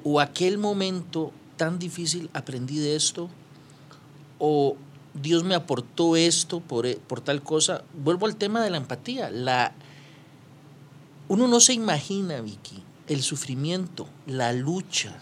[0.05, 3.29] o aquel momento tan difícil, aprendí de esto,
[4.39, 4.77] o
[5.15, 7.85] Dios me aportó esto por, por tal cosa.
[7.95, 9.31] Vuelvo al tema de la empatía.
[9.31, 9.73] La,
[11.29, 15.17] uno no se imagina, Vicky, el sufrimiento, la lucha,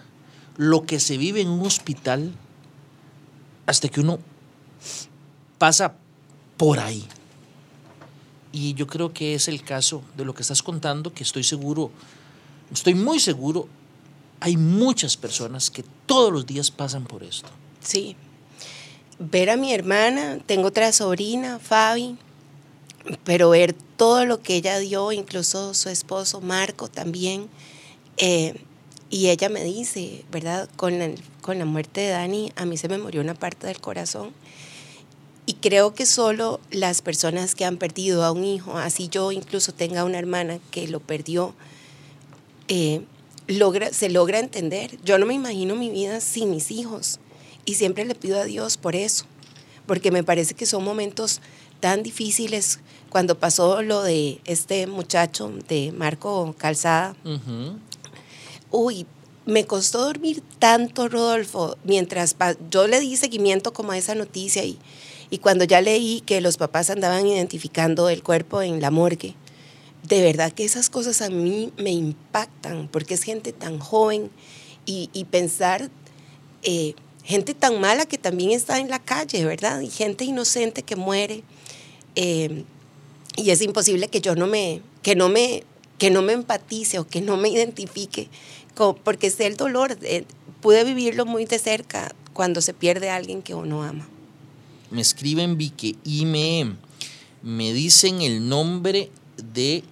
[0.56, 2.32] lo que se vive en un hospital
[3.66, 4.18] hasta que uno
[5.58, 5.94] pasa
[6.56, 7.06] por ahí.
[8.50, 11.90] Y yo creo que es el caso de lo que estás contando, que estoy seguro,
[12.70, 13.68] estoy muy seguro,
[14.40, 17.48] hay muchas personas que todos los días pasan por esto.
[17.80, 18.16] Sí.
[19.30, 22.16] Ver a mi hermana, tengo otra sobrina, Fabi,
[23.22, 27.48] pero ver todo lo que ella dio, incluso su esposo Marco también,
[28.16, 28.56] eh,
[29.10, 30.68] y ella me dice, ¿verdad?
[30.74, 31.08] Con la,
[31.40, 34.32] con la muerte de Dani, a mí se me murió una parte del corazón.
[35.46, 39.72] Y creo que solo las personas que han perdido a un hijo, así yo incluso
[39.72, 41.54] tenga una hermana que lo perdió,
[42.66, 43.02] eh,
[43.46, 44.98] logra, se logra entender.
[45.04, 47.20] Yo no me imagino mi vida sin mis hijos.
[47.64, 49.24] Y siempre le pido a Dios por eso,
[49.86, 51.40] porque me parece que son momentos
[51.80, 57.14] tan difíciles cuando pasó lo de este muchacho de Marco Calzada.
[58.70, 59.06] Uy,
[59.44, 62.36] me costó dormir tanto, Rodolfo, mientras
[62.70, 64.78] yo le di seguimiento como a esa noticia y,
[65.30, 69.34] y cuando ya leí que los papás andaban identificando el cuerpo en la morgue,
[70.04, 74.30] de verdad que esas cosas a mí me impactan, porque es gente tan joven
[74.86, 75.90] y, y pensar,
[76.62, 79.80] eh, gente tan mala que también está en la calle, ¿verdad?
[79.80, 81.42] Y gente inocente que muere.
[82.16, 82.64] Eh,
[83.36, 85.64] y es imposible que yo no me, que no me,
[85.98, 88.28] que no me empatice o que no me identifique,
[89.04, 90.24] porque sé el dolor, eh,
[90.60, 94.06] pude vivirlo muy de cerca cuando se pierde a alguien que uno ama.
[94.90, 99.10] Me escriben Vicky y me dicen el nombre
[99.54, 99.84] de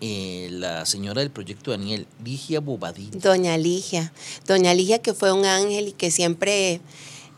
[0.00, 3.18] eh, la señora del proyecto Daniel, Ligia Bobadilla.
[3.18, 4.12] Doña Ligia,
[4.46, 6.80] doña Ligia que fue un ángel y que siempre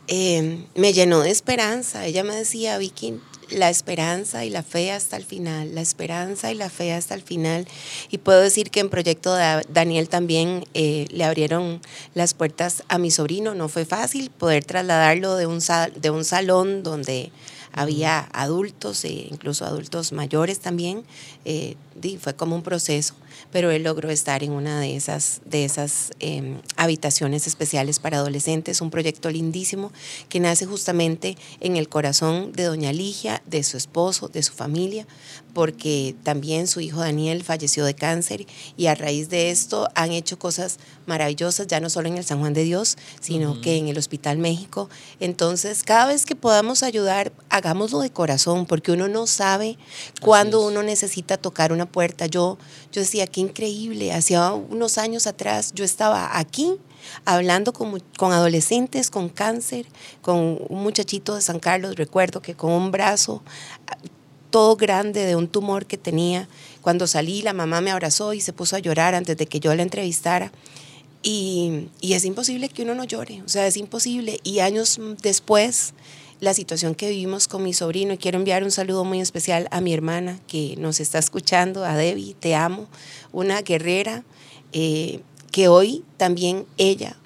[0.07, 2.05] eh, me llenó de esperanza.
[2.05, 3.19] Ella me decía, Vicky,
[3.51, 7.21] la esperanza y la fe hasta el final, la esperanza y la fe hasta el
[7.21, 7.67] final.
[8.09, 9.35] Y puedo decir que en Proyecto
[9.69, 11.81] Daniel también eh, le abrieron
[12.13, 13.55] las puertas a mi sobrino.
[13.55, 15.59] No fue fácil poder trasladarlo de un,
[15.95, 17.31] de un salón donde
[17.73, 21.03] había adultos, e incluso adultos mayores también.
[21.45, 21.75] Eh,
[22.19, 23.15] fue como un proceso
[23.51, 28.81] pero él logró estar en una de esas, de esas em, habitaciones especiales para adolescentes,
[28.81, 29.91] un proyecto lindísimo
[30.29, 35.07] que nace justamente en el corazón de doña Ligia, de su esposo, de su familia,
[35.53, 38.45] porque también su hijo Daniel falleció de cáncer
[38.77, 42.39] y a raíz de esto han hecho cosas maravillosas, ya no solo en el San
[42.39, 44.89] Juan de Dios, sino que en el Hospital México.
[45.19, 49.77] Entonces, cada vez que podamos ayudar, hagámoslo de corazón, porque uno no sabe
[50.21, 52.27] cuándo uno necesita tocar una puerta.
[52.27, 52.57] Yo,
[52.91, 56.75] yo decía, qué increíble, hacía unos años atrás yo estaba aquí
[57.25, 59.85] hablando con, con, adolescentes con cáncer,
[60.21, 63.41] con un muchachito de San Carlos, recuerdo que con un brazo
[64.49, 66.47] todo grande de un tumor que tenía.
[66.81, 69.73] Cuando salí, la mamá me abrazó y se puso a llorar antes de que yo
[69.75, 70.51] la entrevistara.
[71.21, 74.39] Y, y es imposible que uno no llore, o sea, es imposible.
[74.43, 75.93] Y años después,
[76.39, 79.81] la situación que vivimos con mi sobrino, y quiero enviar un saludo muy especial a
[79.81, 82.87] mi hermana que nos está escuchando, a Debbie, te amo,
[83.31, 84.23] una guerrera,
[84.71, 85.21] eh,
[85.51, 87.17] que hoy también ella,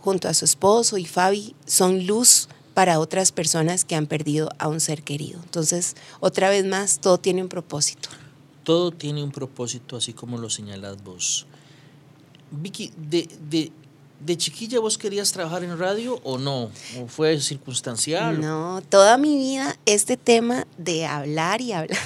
[0.00, 4.68] junto a su esposo y Fabi, son luz para otras personas que han perdido a
[4.68, 5.40] un ser querido.
[5.42, 8.08] Entonces, otra vez más, todo tiene un propósito.
[8.64, 11.46] Todo tiene un propósito, así como lo señalas vos.
[12.50, 13.72] Vicky, de, de,
[14.24, 16.70] de chiquilla vos querías trabajar en radio o no?
[17.00, 18.40] ¿O fue circunstancial?
[18.40, 21.98] No, toda mi vida este tema de hablar y hablar.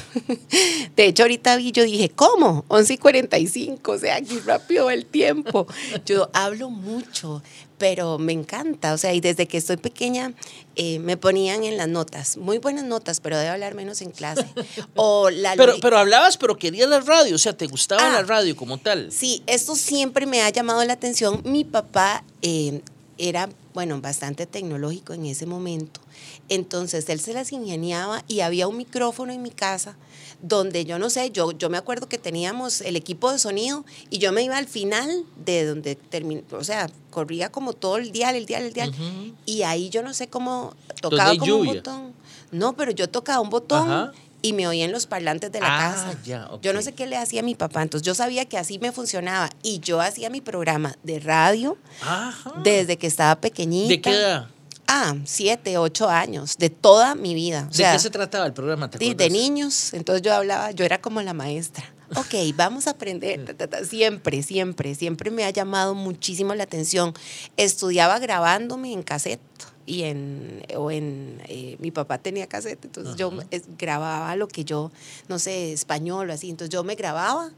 [0.97, 2.65] De hecho, ahorita vi, yo dije, ¿cómo?
[2.69, 5.67] 11 y 45, o sea, aquí rápido el tiempo.
[6.05, 7.43] Yo hablo mucho,
[7.79, 10.33] pero me encanta, o sea, y desde que estoy pequeña
[10.77, 14.47] eh, me ponían en las notas, muy buenas notas, pero debo hablar menos en clase.
[14.95, 18.23] O la pero, pero hablabas, pero querías la radio, o sea, te gustaba la ah,
[18.23, 19.13] radio como tal.
[19.13, 21.43] Sí, esto siempre me ha llamado la atención.
[21.45, 22.81] Mi papá eh,
[23.19, 26.01] era, bueno, bastante tecnológico en ese momento.
[26.49, 29.97] Entonces él se las ingeniaba y había un micrófono en mi casa
[30.43, 34.19] donde yo no sé, yo, yo me acuerdo que teníamos el equipo de sonido y
[34.19, 38.35] yo me iba al final de donde terminó, o sea, corría como todo el dial,
[38.37, 38.93] el dial, el dial,
[39.47, 42.13] y ahí yo no sé cómo tocaba como un botón.
[42.53, 44.13] No, pero yo tocaba un botón.
[44.43, 46.19] Y me oía en los parlantes de la ah, casa.
[46.63, 47.83] Yo no sé qué le hacía a mi papá.
[47.83, 49.51] Entonces yo sabía que así me funcionaba.
[49.65, 51.77] Y yo hacía mi programa de radio
[52.63, 53.89] desde que estaba pequeñita.
[53.89, 54.49] ¿De qué edad?
[54.89, 57.69] Ah, siete, ocho años, de toda mi vida.
[57.77, 58.89] ¿De qué se trataba el programa?
[58.89, 61.85] de, niños, entonces yo hablaba, yo era como la maestra.
[62.15, 63.57] Ok, vamos a aprender.
[63.89, 67.15] Siempre, siempre, siempre me ha llamado muchísimo la atención.
[67.57, 69.41] Estudiaba grabándome en cassette
[69.87, 73.33] y en, o en, eh, mi papá tenía cassette, entonces yo
[73.79, 74.91] grababa lo que yo,
[75.29, 77.51] no sé, español o así, entonces yo me grababa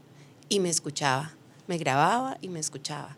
[0.47, 1.33] y me escuchaba,
[1.67, 3.17] me grababa y me escuchaba.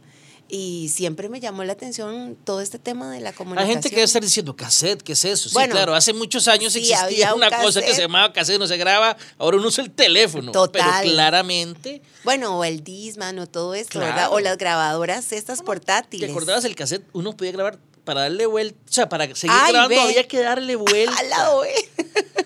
[0.54, 3.72] Y siempre me llamó la atención todo este tema de la Hay comunicación.
[3.74, 5.48] gente que debe estar diciendo, cassette, ¿qué es eso?
[5.48, 8.60] Sí, Bueno, claro, hace muchos años sí, existía un una cosa que se llamaba cassette,
[8.60, 10.52] no se graba, ahora uno usa el teléfono.
[10.52, 10.84] Total.
[11.04, 14.08] Pero claramente, Bueno, o el Disman o todo esto, Claro.
[14.08, 14.28] ¿verdad?
[14.34, 16.28] O las grabadoras estas portátiles.
[16.28, 17.06] ¿te acordabas el cassette?
[17.14, 20.02] Uno podía grabar para darle vuelta, o sea, para seguir Ay, grabando ve.
[20.02, 21.16] había que darle vuelta.
[21.18, 21.90] Al lado, ¿eh?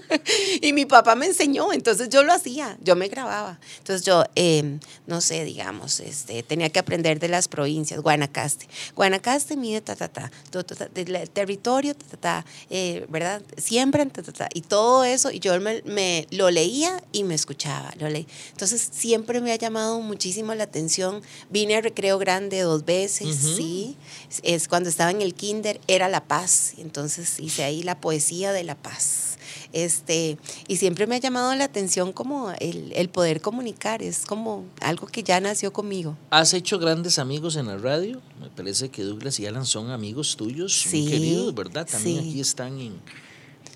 [0.62, 3.60] y mi papá me enseñó, entonces yo lo hacía, yo me grababa.
[3.78, 8.68] Entonces yo, eh, no sé, digamos, este, tenía que aprender de las provincias, Guanacaste.
[8.96, 13.06] Guanacaste mide ta, ta, ta, to, to, ta, del el territorio, ta, ta, ta, eh,
[13.10, 13.42] ¿verdad?
[13.58, 17.36] Siembran, ta, ta, ta, y todo eso, y yo me, me lo leía y me
[17.36, 18.28] escuchaba, lo leí.
[18.52, 21.22] Entonces siempre me ha llamado muchísimo la atención.
[21.50, 23.56] Vine a Recreo Grande dos veces, Ujú.
[23.58, 23.98] sí.
[24.44, 28.64] Es cuando estaba en el kinder, era La Paz, entonces hice ahí la poesía de
[28.64, 29.38] La Paz.
[29.74, 30.38] Este,
[30.68, 35.06] y siempre me ha llamado la atención como el, el poder comunicar, es como algo
[35.08, 36.18] que ya nació conmigo.
[36.32, 38.22] ¿Has hecho grandes amigos en la radio?
[38.42, 41.88] Me parece que Douglas y Alan son amigos tuyos, muy Sí, queridos, ¿verdad?
[41.90, 42.30] También sí.
[42.30, 42.94] aquí están en,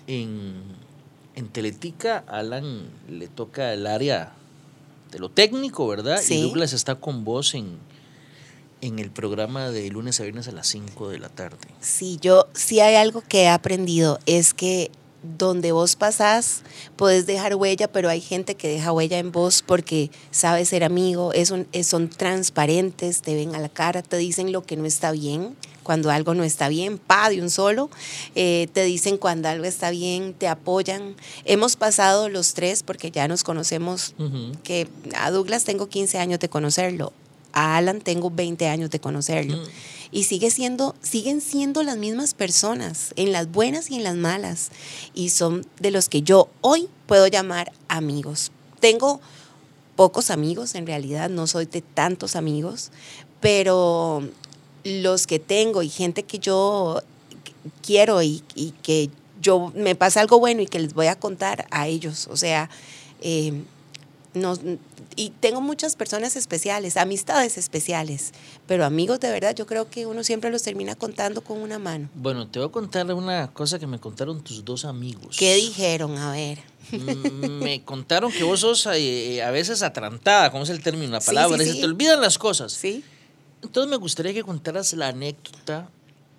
[0.08, 0.54] en,
[1.36, 2.24] en Teletica.
[2.26, 4.32] Alan le toca el área
[5.12, 6.20] de lo técnico, ¿verdad?
[6.20, 6.34] Sí.
[6.38, 7.78] Y Douglas está con vos en,
[8.80, 11.58] en el programa de lunes a viernes a las 5 de la tarde.
[11.80, 14.90] Sí, yo sí hay algo que he aprendido, es que
[15.22, 16.62] donde vos pasás,
[16.96, 21.34] puedes dejar huella, pero hay gente que deja huella en vos porque sabe ser amigo,
[21.34, 24.86] es un- es- son transparentes, te ven a la cara, te dicen lo que no
[24.86, 27.90] está bien, cuando algo no está bien, pa, de un solo,
[28.34, 31.16] eh, te dicen cuando algo está bien, te apoyan.
[31.44, 34.52] Hemos pasado los tres, porque ya nos conocemos, Ujú.
[34.62, 37.12] que a Douglas tengo 15 años de conocerlo,
[37.52, 39.66] a Alan tengo 20 años de conocerlo Mm.
[40.12, 44.70] y sigue siendo, siguen siendo las mismas personas, en las buenas y en las malas.
[45.14, 48.50] Y son de los que yo hoy puedo llamar amigos.
[48.80, 49.20] Tengo
[49.96, 52.90] pocos amigos, en realidad no soy de tantos amigos,
[53.40, 54.22] pero
[54.84, 57.02] los que tengo y gente que yo
[57.82, 59.10] quiero y, y que
[59.42, 62.28] yo me pasa algo bueno y que les voy a contar a ellos.
[62.30, 62.68] O sea,
[63.20, 63.52] eh,
[64.34, 64.56] no,
[65.16, 68.32] y tengo muchas personas especiales, amistades especiales,
[68.66, 72.08] pero amigos de verdad yo creo que uno siempre los termina contando con una mano.
[72.14, 75.36] Bueno, te voy a contar una cosa que me contaron tus dos amigos.
[75.38, 76.16] ¿Qué dijeron?
[76.16, 76.58] A ver.
[76.92, 81.12] Mm, me contaron que vos sos eh, a veces atrantada, ¿cómo es el término?
[81.12, 81.80] La Sí, palabra, sí, se sí.
[81.80, 82.72] te olvidan las cosas.
[82.72, 83.04] ¿Sí?
[83.62, 85.90] Entonces me gustaría que contaras la anécdota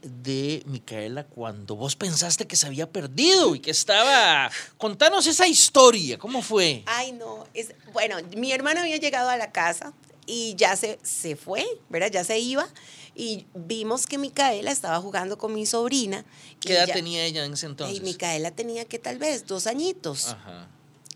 [0.01, 4.49] de Micaela cuando vos pensaste que se había perdido y que estaba...
[4.77, 6.83] Contanos esa historia, ¿cómo fue?
[6.87, 7.45] Ay, no.
[7.53, 9.93] Es, bueno, mi hermana había llegado a la casa
[10.25, 12.09] y ya se, se fue, ¿verdad?
[12.11, 12.67] Ya se iba.
[13.15, 16.25] Y vimos que Micaela estaba jugando con mi sobrina.
[16.59, 17.97] ¿Qué edad ya- tenía ella en ese entonces?
[17.97, 20.29] Y Micaela tenía que tal vez dos añitos.
[20.29, 20.67] Ajá.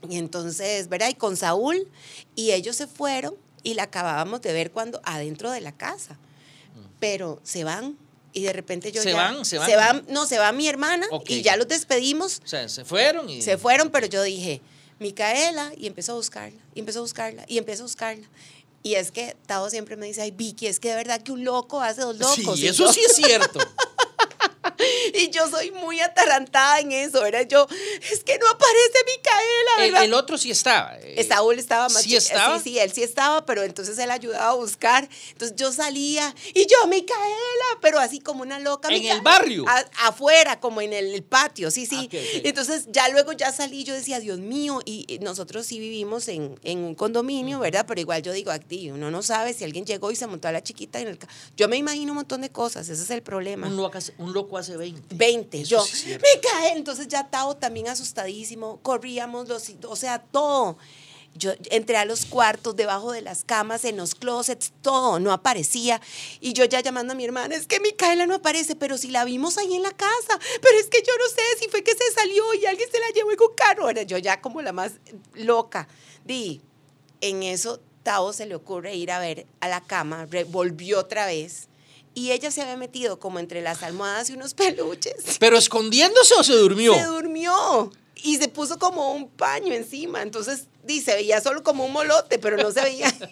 [0.08, 1.10] Y entonces, ¿verdad?
[1.10, 1.88] Y con Saúl,
[2.36, 3.34] y ellos se fueron
[3.64, 6.20] y la acabábamos de ver cuando adentro de la casa.
[7.00, 7.98] Pero se van
[8.36, 9.44] y de repente yo ¿Se ya- van?
[9.46, 10.06] ¿Se van?
[10.10, 11.30] no, se va mi hermana Ok.
[11.32, 12.42] y ya los despedimos.
[12.44, 13.42] O sea, se fueron y...
[13.42, 14.62] Se fueron, pero yo dije,
[15.00, 18.28] Micaela, y empezó a buscarla, y empezó a buscarla, y empezó a buscarla.
[18.84, 21.44] Y es que Tavo siempre me dice, ay, Vicky, es que de verdad que un
[21.44, 22.36] loco hace dos locos.
[22.60, 23.60] Sí, Y eso yo- sí es cierto.
[25.14, 27.48] Y yo soy muy atarantada en eso, ¿verdad?
[27.48, 27.68] Yo,
[28.12, 30.04] es que no aparece Micaela, el, ¿verdad?
[30.06, 30.98] el otro sí estaba.
[31.00, 32.58] eh, Saúl estaba más ¿Sí estaba?
[32.60, 35.08] Sí, sí, él sí estaba, pero entonces él ayudaba a buscar.
[35.32, 38.90] Entonces yo salía y yo, Micaela, pero así como una loca.
[38.90, 39.66] ¿En "Micaela", el barrio?
[39.68, 41.96] a- afuera, como en el, el patio, sí, sí.
[41.98, 42.42] Ah, ok, ok.
[42.46, 46.80] Entonces ya luego ya salí, yo decía, Dios mío, y nosotros sí vivimos en, en
[46.84, 47.86] un condominio, ¿verdad?
[47.88, 50.52] Pero igual yo digo, aquí uno no sabe si alguien llegó y se montó a
[50.52, 51.20] la chiquita en el...
[51.56, 53.68] Yo me imagino un montón de cosas, ese es el problema.
[53.68, 55.16] un, loco un loco hace 20.
[55.16, 55.62] 20.
[55.62, 56.18] Eso yo, sí.
[56.74, 58.80] Entonces ya Tao también asustadísimo.
[58.82, 60.78] Corríamos los, o sea, todo.
[61.38, 66.00] Yo entré a los cuartos, debajo de las camas, en los closets, todo, no aparecía.
[66.40, 69.26] Y yo ya llamando a mi hermana, es que Micaela no aparece, pero si la
[69.26, 72.14] vimos ahí en la casa, pero es que yo no sé si fue que se
[72.14, 73.90] salió y alguien se la llevó en un carro.
[73.90, 74.94] Era yo ya como la más
[75.34, 75.90] loca.
[76.24, 76.62] Di,
[77.20, 81.68] en eso Tao se le ocurre ir a ver a la cama, volvió otra vez.
[82.16, 85.38] Y ella se había metido como entre las almohadas y unos peluches.
[85.40, 86.94] ¿Pero escondiéndose o se durmió?
[86.96, 87.92] Se durmió
[88.24, 90.24] y se puso como un paño encima.
[90.24, 93.14] Entonces, di, se veía solo como un molote, pero no se veía.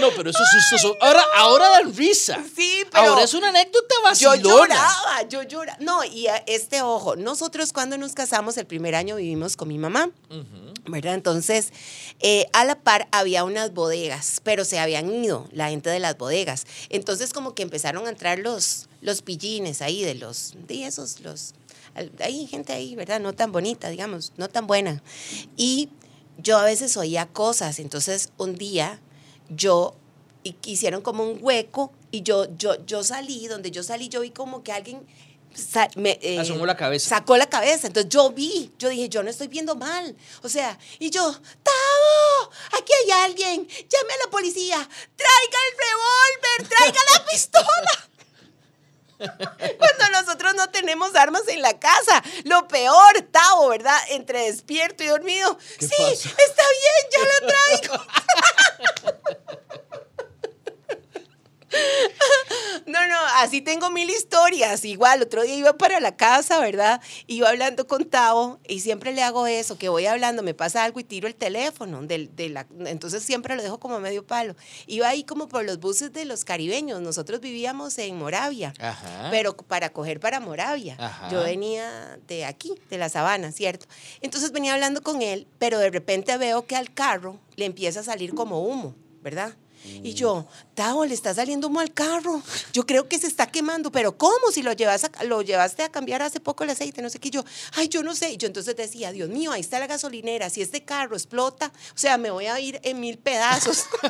[0.00, 0.92] No, pero esos sustos son...
[1.00, 2.42] Ahora, ahora dan risa.
[2.56, 4.42] Sí, pero Ahora es una anécdota yo vacilona.
[4.74, 5.78] lloraba, yo lloraba.
[5.80, 10.10] No, y este ojo, nosotros cuando nos casamos el primer año vivimos con mi mamá.
[10.30, 10.67] Ujú.
[10.88, 11.14] ¿Verdad?
[11.14, 11.72] Entonces,
[12.20, 16.18] eh, a la par había unas bodegas, pero se habían ido la gente de las
[16.18, 16.66] bodegas.
[16.88, 21.54] Entonces, como que empezaron a entrar los, los pillines ahí, de los, de esos, los,
[22.20, 23.20] hay gente ahí, ¿verdad?
[23.20, 25.02] No tan bonita, digamos, no tan buena.
[25.56, 25.90] Y
[26.38, 29.00] yo a veces oía cosas, entonces un día
[29.48, 29.94] yo
[30.64, 34.62] hicieron como un hueco y yo, yo, yo salí, donde yo salí, yo vi como
[34.62, 35.02] que alguien
[35.96, 37.08] me, eh, Asomó la cabeza.
[37.08, 37.86] Sacó la cabeza.
[37.86, 40.16] Entonces yo vi, yo dije, yo no estoy viendo mal.
[40.42, 42.50] O sea, y yo, ¡Tavo!
[42.78, 43.66] Aquí hay alguien.
[43.68, 44.76] Llame a la policía.
[45.16, 48.08] Traiga el revólver, traiga la pistola.
[49.78, 52.22] Cuando nosotros no tenemos armas en la casa.
[52.44, 53.98] Lo peor, Tavo, ¿verdad?
[54.10, 55.58] Entre despierto y dormido.
[55.78, 56.28] ¿Qué sí, pasa?
[56.46, 58.06] está bien, ya la traigo.
[62.86, 64.82] No, no, así tengo mil historias.
[64.84, 67.02] Igual, otro día iba para la casa, ¿verdad?
[67.26, 70.98] Iba hablando con Tavo y siempre le hago eso, que voy hablando, me pasa algo
[71.00, 72.02] y tiro el teléfono.
[72.02, 74.54] del- de la, entonces siempre lo dejo como a medio palo.
[74.86, 77.00] Iba ahí como por los buses de los caribeños.
[77.02, 79.28] Nosotros vivíamos en Moravia, Ajá.
[79.30, 80.96] pero para coger para Moravia.
[80.98, 81.28] Ajá.
[81.30, 83.86] Yo venía de aquí, de la sabana, ¿cierto?
[84.22, 88.04] Entonces venía hablando con él, pero de repente veo que al carro le empieza a
[88.04, 89.56] salir como humo, ¿verdad?
[89.84, 92.42] Y yo, Tavo, le está saliendo humo al carro.
[92.72, 94.50] Yo creo que se está quemando, pero ¿cómo?
[94.52, 97.30] Si lo, llevas lo llevaste a cambiar hace poco el aceite, no sé qué.
[97.30, 98.30] Yo, ay, yo no sé.
[98.32, 100.50] Y yo entonces decía, Dios mío, ahí está la gasolinera.
[100.50, 103.84] Si este carro explota, o sea, me voy a ir en mil pedazos.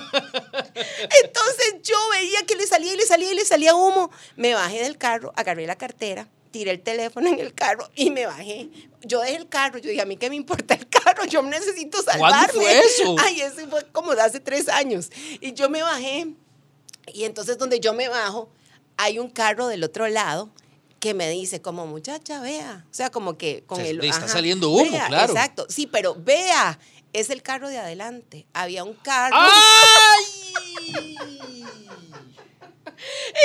[1.22, 4.10] Entonces yo veía que le salía y le salía y le salía humo.
[4.36, 8.26] Me bajé del carro, agarré la cartera, tiré el teléfono en el carro y me
[8.26, 8.68] bajé.
[9.02, 12.02] Yo dejé el carro, yo dije, a mí qué me importa el carro, yo necesito
[12.02, 12.52] salvarme.
[12.52, 13.16] fue eso?
[13.24, 15.10] Ay, eso fue como de hace tres años.
[15.40, 16.34] Y yo me bajé
[17.12, 18.48] y entonces donde yo me bajo,
[18.96, 20.50] hay un carro del otro lado
[21.00, 22.84] que me dice como muchacha, vea.
[22.90, 23.98] O sea, como que con O sea, el...
[23.98, 25.32] le está saliendo humo, vea, claro.
[25.32, 26.78] Exacto, sí, pero vea,
[27.12, 28.46] es el carro de adelante.
[28.52, 29.36] Había un carro...
[29.38, 30.24] ¡Ay!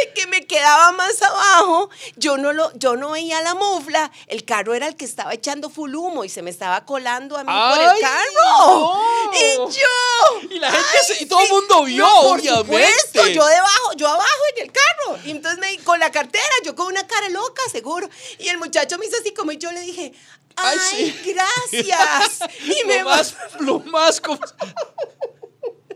[0.01, 4.45] el que me quedaba más abajo, yo no lo, yo no veía la mufla, el
[4.45, 7.51] carro era el que estaba echando full humo y se me estaba colando a mí
[7.51, 8.34] por ¡Ay, el carro.
[8.45, 9.32] no!
[9.34, 10.49] Y yo.
[10.51, 12.58] Y la gente ¡ay, se- y todo el mundo vio, por obviamente.
[12.60, 15.20] supuesto, yo debajo, yo abajo en el carro.
[15.26, 18.08] Y entonces me con la cartera, yo con una cara loca, seguro.
[18.38, 20.14] Y el muchacho me hizo así como y yo le dije,
[20.56, 21.34] Ay, ay, sí.
[21.34, 22.39] gracias.
[22.64, 24.39] Y me lo más, lo más como...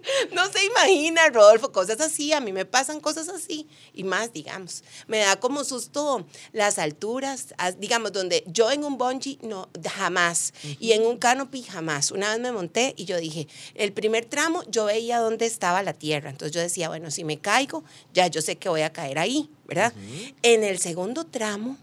[0.34, 4.84] No se imagina, Rodolfo, cosas así, a mí me pasan cosas así y más, digamos.
[5.08, 10.54] Me da como susto las alturas, as- digamos, donde yo en un bungee, no, jamás,
[10.80, 12.12] y en un canopy, jamás.
[12.12, 15.94] Una vez me monté y yo dije, el primer tramo yo veía dónde estaba la
[15.94, 17.84] tierra, entonces yo decía, bueno, si me caigo,
[18.14, 19.94] ya yo sé que voy a caer ahí, ¿verdad?
[20.42, 21.78] En el segundo tramo,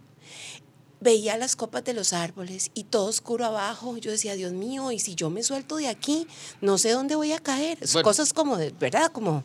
[1.04, 3.96] veía las copas de los árboles y todo oscuro abajo.
[3.98, 6.26] Yo decía, Dios mío, y si yo me suelto de aquí,
[6.62, 7.78] no sé dónde voy a caer.
[7.92, 8.02] Bueno.
[8.02, 9.12] Cosas como de, ¿verdad?
[9.12, 9.44] Como,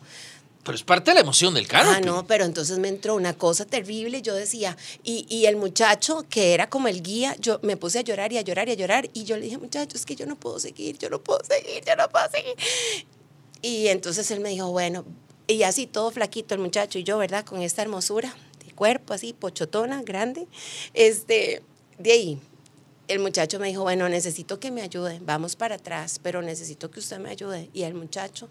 [0.64, 1.96] Pero es parte de la emoción del canopy.
[1.98, 4.22] ah, no, pero entonces me entró una cosa terrible.
[4.22, 8.02] Yo decía, y, y el muchacho que era como el guía, yo me puse a
[8.02, 9.10] llorar y a llorar y a llorar.
[9.12, 11.84] Y yo le dije, muchacho, es que yo no puedo seguir, yo no puedo seguir,
[11.86, 12.54] yo no puedo seguir.
[13.62, 15.04] Y entonces él me dijo, bueno,
[15.46, 17.44] y así todo flaquito el muchacho y yo, ¿verdad?
[17.44, 18.34] Con esta hermosura
[18.80, 20.48] cuerpo así, pochotona, grande.
[20.94, 21.60] Este,
[21.98, 22.38] de ahí,
[23.08, 27.00] el muchacho me dijo, bueno, necesito que me ayude, vamos para atrás, pero necesito que
[27.00, 27.68] usted me ayude.
[27.74, 28.48] Y el muchacho,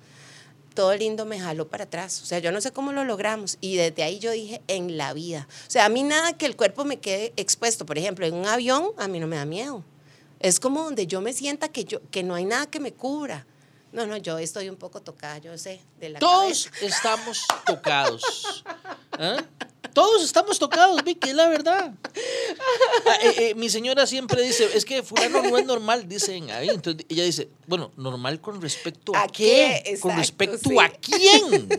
[0.75, 2.21] todo lindo, me jaló para atrás.
[2.21, 3.57] O sea, yo no sé cómo lo logramos.
[3.59, 5.47] Y desde ahí yo dije, en la vida.
[5.67, 7.87] O sea, a mí nada que el cuerpo me quede expuesto.
[7.87, 9.83] Por ejemplo, en un avión, a mí no me da miedo.
[10.39, 13.47] Es como donde yo me sienta que, yo, que no hay nada que me cubra.
[13.91, 16.85] No, no, yo estoy un poco tocada, yo sé, de la Todos cabeza.
[16.85, 18.63] estamos tocados.
[19.13, 19.37] ¿Ah?
[19.93, 21.93] Todos estamos tocados, Vicky, es la verdad.
[23.07, 26.69] Ah, eh, eh, mi señora siempre dice, es que fulano no es normal, dicen ahí.
[26.69, 29.97] Entonces ella dice, bueno, normal con respecto a, ¿A qué?
[29.99, 30.77] Con respecto sí.
[30.79, 31.69] a quién.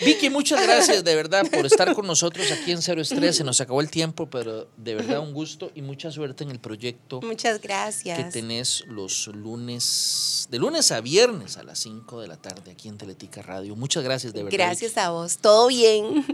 [0.00, 3.36] Vicky, muchas gracias de verdad por estar con nosotros aquí en Cero Estrés.
[3.36, 6.58] Se nos acabó el tiempo, pero de verdad un gusto y mucha suerte en el
[6.58, 8.18] proyecto Muchas gracias.
[8.18, 12.88] que tenés los lunes, de lunes a viernes a las 5 de la tarde aquí
[12.88, 13.76] en Teletica Radio.
[13.76, 14.58] Muchas gracias, de verdad.
[14.58, 15.38] Gracias a vos.
[15.38, 16.24] Todo bien.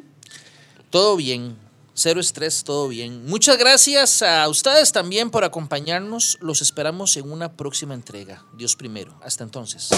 [0.91, 1.57] Todo bien,
[1.95, 3.25] cero estrés, todo bien.
[3.27, 6.37] Muchas gracias a ustedes también por acompañarnos.
[6.41, 8.45] Los esperamos en una próxima entrega.
[8.57, 9.17] Dios primero.
[9.23, 9.91] Hasta entonces.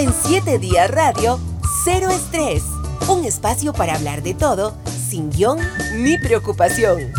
[0.00, 1.38] En 7 días radio,
[1.84, 2.62] cero estrés.
[3.06, 5.58] Un espacio para hablar de todo, sin guion
[5.94, 7.12] ni preocupación.